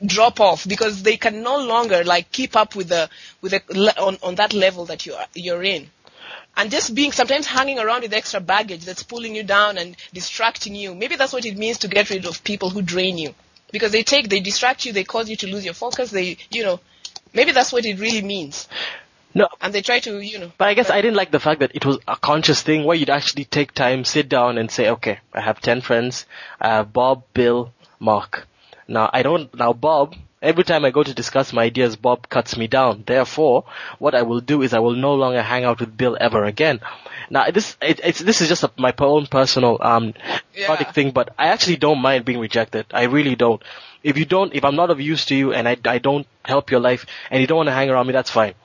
[0.06, 3.10] drop off because they can no longer like keep up with the
[3.42, 5.90] with the on, on that level that you are you're in.
[6.58, 10.76] And just being sometimes hanging around with extra baggage that's pulling you down and distracting
[10.76, 13.34] you maybe that's what it means to get rid of people who drain you.
[13.72, 16.64] Because they take they distract you they cause you to lose your focus they you
[16.64, 16.80] know
[17.34, 18.68] maybe that's what it really means.
[19.34, 20.52] No, and they try to you know.
[20.58, 22.98] But I guess I didn't like the fact that it was a conscious thing where
[22.98, 26.26] you'd actually take time, sit down and say, okay, I have 10 friends.
[26.60, 28.46] I have Bob, Bill, Mark.
[28.88, 32.58] Now I don't, now Bob, every time I go to discuss my ideas, Bob cuts
[32.58, 33.04] me down.
[33.06, 33.66] Therefore,
[34.00, 36.80] what I will do is I will no longer hang out with Bill ever again.
[37.30, 40.14] Now this, it, it's, this is just a, my own personal, um,
[40.56, 40.92] Yeah.
[40.92, 42.86] thing, but I actually don't mind being rejected.
[42.92, 43.62] I really don't.
[44.04, 46.72] If you don't, if I'm not of use to you and I, I don't help
[46.72, 48.56] your life and you don't want to hang around me, that's fine.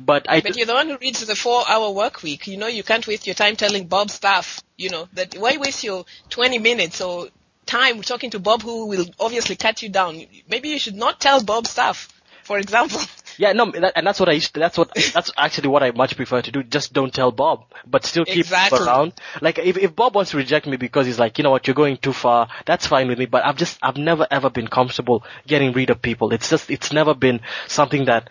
[0.00, 2.46] But I, but you're the one who reads the four hour work week.
[2.46, 4.60] You know, you can't waste your time telling Bob stuff.
[4.76, 7.28] You know, that why waste your 20 minutes or
[7.72, 10.20] time talking to Bob who will obviously cut you down?
[10.48, 12.08] Maybe you should not tell Bob stuff,
[12.44, 13.00] for example.
[13.38, 16.16] Yeah, no, that, and that's what I to, that's what, that's actually what I much
[16.16, 16.62] prefer to do.
[16.62, 18.86] Just don't tell Bob, but still keep Exactly.
[18.86, 19.14] Around.
[19.40, 21.74] Like, if, if Bob wants to reject me because he's like, you know what, you're
[21.74, 25.24] going too far, that's fine with me, but I've just, I've never ever been comfortable
[25.46, 26.34] getting rid of people.
[26.34, 28.28] It's just, it's never been something that,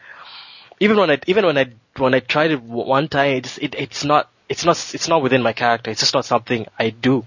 [0.80, 4.04] even when I, even when I, when I tried it one time, it's, it, it's
[4.06, 5.90] not, it's not, it's not within my character.
[5.90, 7.26] It's just not something I do.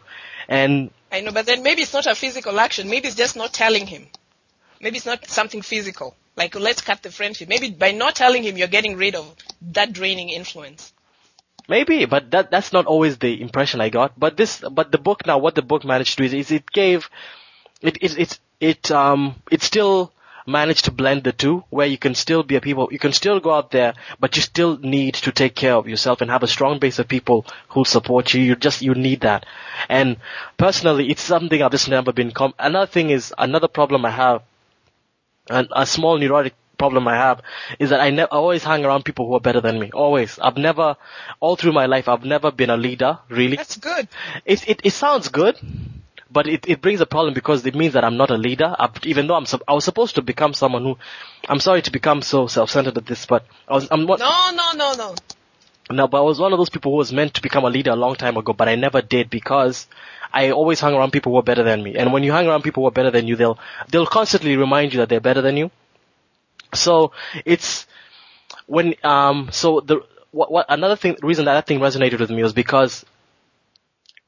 [0.49, 2.91] And I know, but then maybe it's not a physical action.
[2.91, 4.09] Maybe it's just not telling him.
[4.81, 6.17] Maybe it's not something physical.
[6.37, 7.49] Like, let's cut the friendship.
[7.49, 9.33] Maybe by not telling him, you're getting rid of
[9.73, 10.93] that draining influence.
[11.69, 14.19] Maybe, but that that's not always the impression I got.
[14.19, 16.71] But this, but the book now, what the book managed to do is, is it
[16.71, 17.09] gave,
[17.81, 20.13] it it it it um it still
[20.47, 23.41] managed to blend the two, where you can still be a people, you can still
[23.41, 26.49] go out there, but you still need to take care of yourself and have a
[26.49, 28.43] strong base of people who support you.
[28.43, 29.47] You just you need that.
[29.89, 30.17] And
[30.57, 32.31] personally, it's something I've just never been.
[32.33, 34.43] Com- another thing is another problem I have,
[35.49, 37.41] and a small neurotic problem I have
[37.79, 39.91] is that I, ne- I always hang around people who are better than me.
[39.93, 40.39] Always.
[40.39, 40.97] I've never,
[41.41, 43.57] all through my life, I've never been a leader, really.
[43.57, 44.09] That's good.
[44.45, 45.57] It, it, it sounds good,
[46.35, 48.75] but it, it brings a problem because it means that I'm not a leader.
[48.79, 50.99] I've, even though I'm, I was supposed to become someone who,
[51.49, 54.73] I'm sorry to become so self-centered at this, but I was, I'm not, No, no,
[54.77, 55.15] no, no.
[55.91, 57.93] no, but I was one of those people who was meant to become a leader
[57.93, 59.87] a long time ago, but I never did because
[60.33, 61.95] I always hung around people who are better than me.
[61.97, 63.59] And when you hang around people who are better than you, they'll,
[63.91, 65.71] they'll constantly remind you that they're better than you.
[66.75, 67.13] So
[67.45, 67.87] it's
[68.67, 70.01] when um so the
[70.33, 73.05] what, what another thing reason that that thing resonated with me was because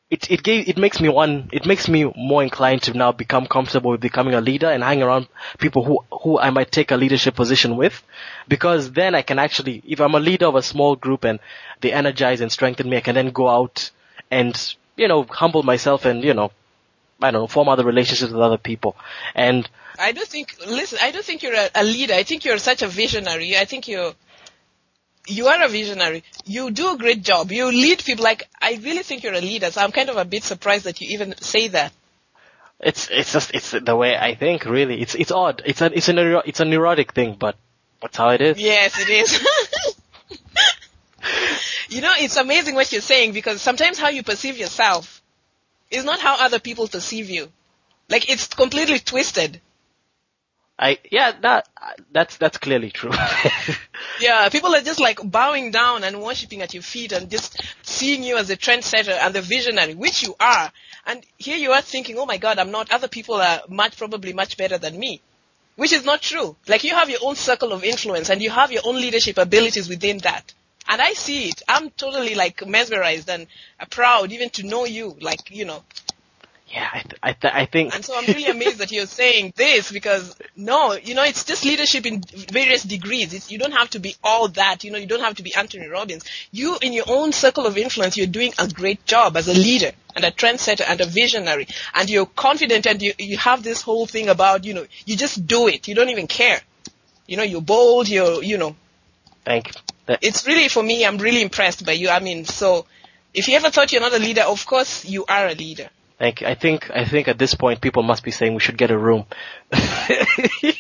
[0.09, 3.47] it it gave it makes me one it makes me more inclined to now become
[3.47, 5.27] comfortable with becoming a leader and hang around
[5.59, 8.03] people who who I might take a leadership position with
[8.47, 11.41] because then I can actually if I'm a leader of a small group and
[11.81, 13.91] they energize and strengthen me I can then go out
[14.31, 16.53] and you know humble myself and you know
[17.21, 18.97] I don't know form other relationships with other people
[19.35, 22.15] and I do think, listen, I do think you're a, a leader.
[22.15, 23.57] I think you're such a visionary.
[23.57, 24.13] I think you're,
[25.27, 26.23] you are a visionary.
[26.45, 27.51] You do a great job.
[27.51, 28.25] You lead people.
[28.25, 29.71] Like, I really think you're a leader.
[29.71, 31.93] So I'm kind of a bit surprised that you even say that.
[32.81, 34.65] It's it's just it's the way I think.
[34.65, 35.63] Really, it's it's odd.
[35.65, 37.57] It's a it's a neuro, it's a neurotic thing, but
[38.03, 38.59] that's how it is.
[38.59, 39.31] Yes, it is.
[41.89, 45.23] you know, it's amazing what you're saying because sometimes how you perceive yourself
[45.91, 47.49] is not how other people perceive you.
[48.09, 49.61] Like, it's completely twisted.
[50.79, 51.69] I yeah that
[52.13, 53.13] that's that's clearly true.
[54.21, 58.23] Yeah, people are just like bowing down and worshiping at your feet and just seeing
[58.23, 60.73] you as a trendsetter and the visionary, which you are.
[61.05, 64.33] And here you are thinking, oh my god, I'm not, other people are much, probably
[64.33, 65.21] much better than me.
[65.77, 66.57] Which is not true.
[66.67, 69.89] Like you have your own circle of influence and you have your own leadership abilities
[69.89, 70.55] within that.
[70.89, 71.63] And I see it.
[71.69, 73.47] I'm totally like mesmerized and
[73.91, 75.83] proud even to know you, like, you know.
[76.69, 79.53] Yeah, I th- I, th- I think And so I'm really amazed that you're saying
[79.57, 83.33] this because no, you know, it's just leadership in various degrees.
[83.33, 84.83] It's, you don't have to be all that.
[84.83, 86.25] You know, you don't have to be Anthony Robbins.
[86.51, 89.93] You, in your own circle of influence, you're doing a great job as a leader
[90.17, 91.69] and a trendsetter and a visionary.
[91.95, 95.47] And you're confident and you, you have this whole thing about, you know, you just
[95.47, 95.87] do it.
[95.87, 96.61] You don't even care.
[97.29, 98.09] You know, you're bold.
[98.09, 98.75] You're, you know,
[99.45, 99.71] thank
[100.07, 101.07] that, it's really for me.
[101.07, 102.09] I'm really impressed by you.
[102.09, 102.87] I mean, so
[103.33, 105.91] if you ever thought you're not a leader, of course you are a leader.
[106.19, 106.47] Thank you.
[106.47, 108.99] I think I think at this point people must be saying we should get a
[108.99, 109.25] room.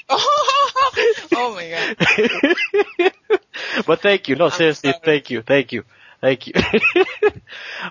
[0.08, 3.12] oh my god.
[3.86, 4.36] but thank you.
[4.36, 5.02] No, seriously, sorry.
[5.04, 5.84] thank you, thank you,
[6.20, 6.54] thank you.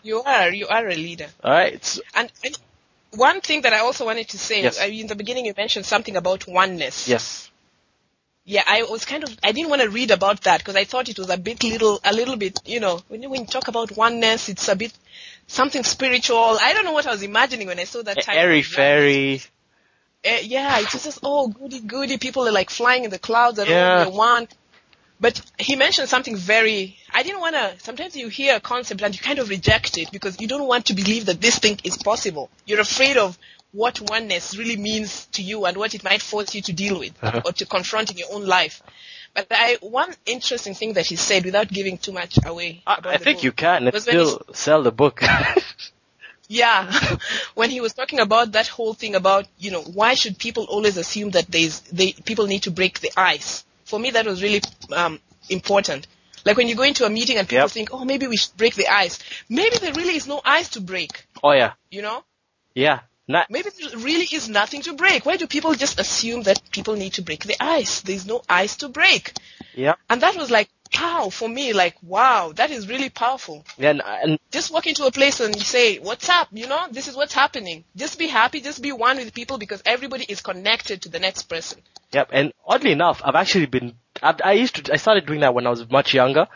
[0.03, 1.27] You are, you are a leader.
[1.43, 1.99] All right.
[2.13, 2.57] And, and
[3.11, 4.79] one thing that I also wanted to say, Yes.
[4.81, 7.07] uh, in the beginning you mentioned something about oneness.
[7.07, 7.49] yes.
[8.47, 11.09] Yeah, I was kind of, I didn't want to read about that because I thought
[11.09, 13.67] it was a bit little, a little bit, you know, when you, when you talk
[13.69, 14.93] about oneness, it's a bit
[15.47, 16.57] something spiritual.
[16.61, 18.41] I don't know what I was imagining when I saw that title.
[18.41, 19.41] Airy fairy.
[20.25, 23.69] Uh, yeah, it's just, oh, goody goody, people are like flying in the clouds and
[23.69, 23.99] Yeah.
[23.99, 24.53] all they want.
[25.19, 29.13] But he mentioned something very, I didn't want to, sometimes you hear a concept and
[29.15, 31.97] you kind of reject it because you don't want to believe that this thing is
[31.97, 32.49] possible.
[32.65, 33.37] You're afraid of
[33.71, 37.13] what oneness really means to you and what it might force you to deal with
[37.21, 37.41] Uh-huh.
[37.45, 38.81] or to confront in your own life.
[39.35, 42.81] But I, one interesting thing that he said without giving too much away.
[42.87, 45.21] I, I think book you can and was when he still sell the book.
[46.47, 46.91] yeah,
[47.55, 50.97] when he was talking about that whole thing about you know why should people always
[50.97, 53.65] assume that there's they people need to break the ice.
[53.83, 54.61] For me, that was really
[54.95, 55.19] um,
[55.49, 56.07] important.
[56.45, 57.71] Like when you go into a meeting and people Yep.
[57.71, 59.19] think, oh, maybe we should break the ice.
[59.49, 61.25] Maybe there really is no ice to break.
[61.43, 62.23] oh yeah, You know,
[62.73, 62.99] yeah.
[63.27, 65.25] Not, maybe there really is nothing to break.
[65.25, 68.01] Why do people just assume that people need to break the ice?
[68.01, 69.33] There's no ice to break.
[69.73, 69.95] yeah.
[70.09, 70.69] And that was like,
[70.99, 73.65] wow, for me, like, wow, that is really powerful.
[73.79, 76.49] And, and just walk into a place and say, what's up?
[76.51, 77.83] You know, this is what's happening.
[77.95, 78.61] Just be happy.
[78.61, 81.81] Just be one with people because everybody is connected to the next person.
[82.11, 85.53] Yep, and oddly enough, I've actually been I, I used to, I started doing that
[85.53, 86.47] when I was much younger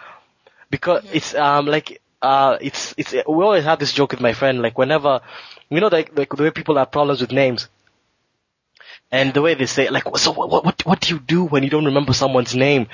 [0.70, 4.61] because it's, um, like, uh, it's, it's, we always have this joke with my friend,
[4.61, 5.22] like whenever,
[5.70, 7.70] you know, like, like the way people have problems with names.
[9.11, 11.70] And the way they say, like, so what, what, what do you do when you
[11.70, 12.88] don't remember someone's name?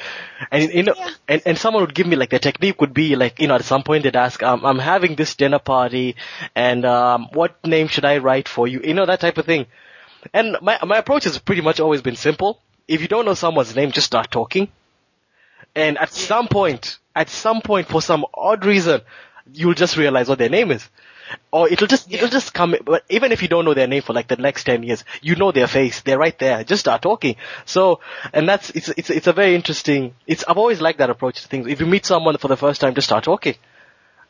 [0.51, 1.09] And, you know, Yeah.
[1.27, 3.65] and, and someone would give me, like, the technique would be, like, you know, at
[3.65, 6.15] some point they'd ask, um, I'm having this dinner party,
[6.55, 8.81] and, um, what name should I write for you?
[8.83, 9.65] You know, that type of thing.
[10.33, 12.61] And my, my approach has pretty much always been simple.
[12.87, 14.69] If you don't know someone's name, just start talking.
[15.75, 19.01] And at some point, at some point, for some odd reason,
[19.53, 20.87] you'll just realize what their name is.
[21.51, 24.13] Or it'll just, it'll just come, but even if you don't know their name for
[24.13, 26.01] like the next 10 years, you know their face.
[26.01, 26.63] They're right there.
[26.63, 27.35] Just start talking.
[27.65, 27.99] So,
[28.31, 31.47] and that's, it's, it's, it's a very interesting, it's, I've always liked that approach to
[31.47, 31.67] things.
[31.67, 33.55] If you meet someone for the first time, just start talking.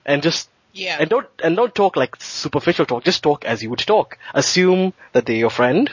[0.06, 0.98] And just, Yeah.
[1.00, 3.04] and don't, and don't talk like superficial talk.
[3.04, 4.18] Just talk as you would talk.
[4.34, 5.92] Assume that they're your friend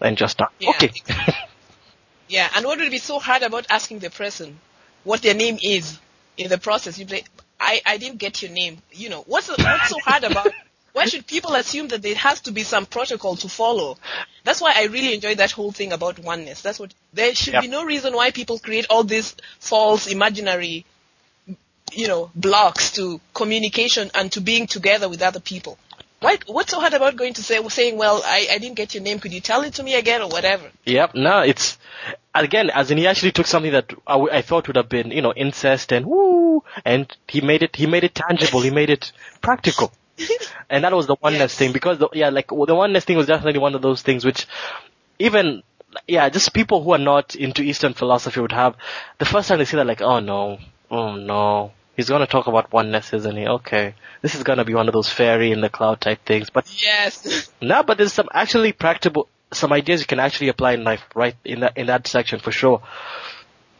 [0.00, 0.92] and just start Yeah, talking.
[2.28, 4.58] Yeah, and what would be so hard about asking the person
[5.04, 5.98] what their name is
[6.36, 6.98] in the process?
[6.98, 7.24] You say,
[7.60, 8.78] I, I didn't get your name.
[8.92, 10.54] You know, what's, what's so hard about
[10.92, 13.98] Why should people assume that there has to be some protocol to follow?
[14.44, 16.60] That's why I really enjoy that whole thing about oneness.
[16.62, 17.62] That's what, there should Yep.
[17.62, 20.84] be no reason why people create all these false imaginary,
[21.92, 25.78] you know, blocks to communication and to being together with other people.
[26.24, 29.02] Why, what's so hard about going to say, saying, well, I, I didn't get your
[29.02, 30.70] name, could you tell it to me again or whatever?
[30.86, 31.14] Yep.
[31.14, 31.76] No, it's
[32.34, 35.22] again as in he actually took something that I, I thought would have been you
[35.22, 38.62] know incest and woo, and he made it he made it tangible.
[38.62, 39.12] He made it
[39.42, 39.92] practical.
[40.70, 41.58] and that was the oneness Yes.
[41.58, 44.46] thing because the, yeah, like the oneness thing was definitely one of those things which
[45.18, 45.62] even
[46.08, 48.76] yeah, just people who are not into Eastern philosophy would have
[49.18, 50.58] the first time they see that like oh no,
[50.90, 51.72] oh no.
[51.96, 53.46] He's gonna talk about oneness, isn't he?
[53.46, 53.94] Okay.
[54.22, 56.50] This is gonna be one of those fairy in the cloud type things.
[56.50, 57.50] But Yes.
[57.62, 61.36] no, but there's some actually practical, some ideas you can actually apply in life, right?
[61.44, 62.82] In that, in that section for sure.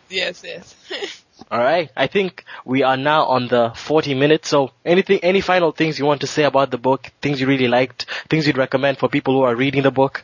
[0.08, 0.74] yes, yes.
[1.50, 1.90] Alright.
[1.96, 4.48] I think we are now on the 40 minutes.
[4.48, 7.10] So anything, any final things you want to say about the book?
[7.20, 8.06] Things you really liked?
[8.30, 10.22] Things you'd recommend for people who are reading the book?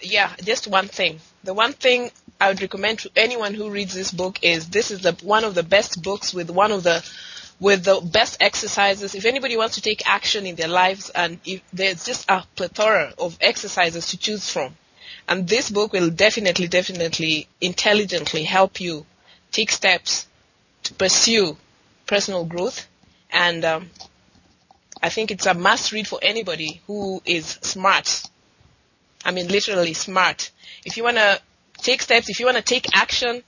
[0.00, 1.20] Yeah, just one thing.
[1.44, 5.00] The one thing I would recommend to anyone who reads this book is this is
[5.00, 7.08] the one of the best books with one of the
[7.58, 9.14] with the best exercises.
[9.14, 13.14] If anybody wants to take action in their lives and if there's just a plethora
[13.18, 14.76] of exercises to choose from.
[15.28, 19.06] And this book will definitely, definitely intelligently help you
[19.50, 20.26] take steps
[20.84, 21.56] to pursue
[22.06, 22.86] personal growth.
[23.30, 23.90] And um,
[25.02, 28.22] I think it's a must read for anybody who is smart
[29.26, 30.52] I mean, literally smart.
[30.84, 31.40] If you want to
[31.78, 33.42] take steps, if you want to take action,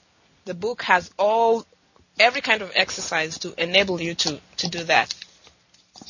[0.44, 1.64] the book has all,
[2.18, 5.14] every kind of exercise to enable you to, to do that.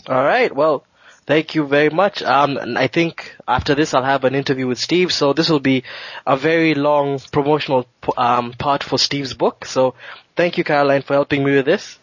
[0.08, 0.56] Alright.
[0.56, 0.84] Well,
[1.26, 2.22] thank you very much.
[2.22, 5.12] Um, and I think after this I'll have an interview with Steve.
[5.12, 5.84] So this will be
[6.26, 9.66] a very long promotional, um, part for Steve's book.
[9.66, 9.94] So
[10.34, 11.98] thank you, Caroline, for helping me with this.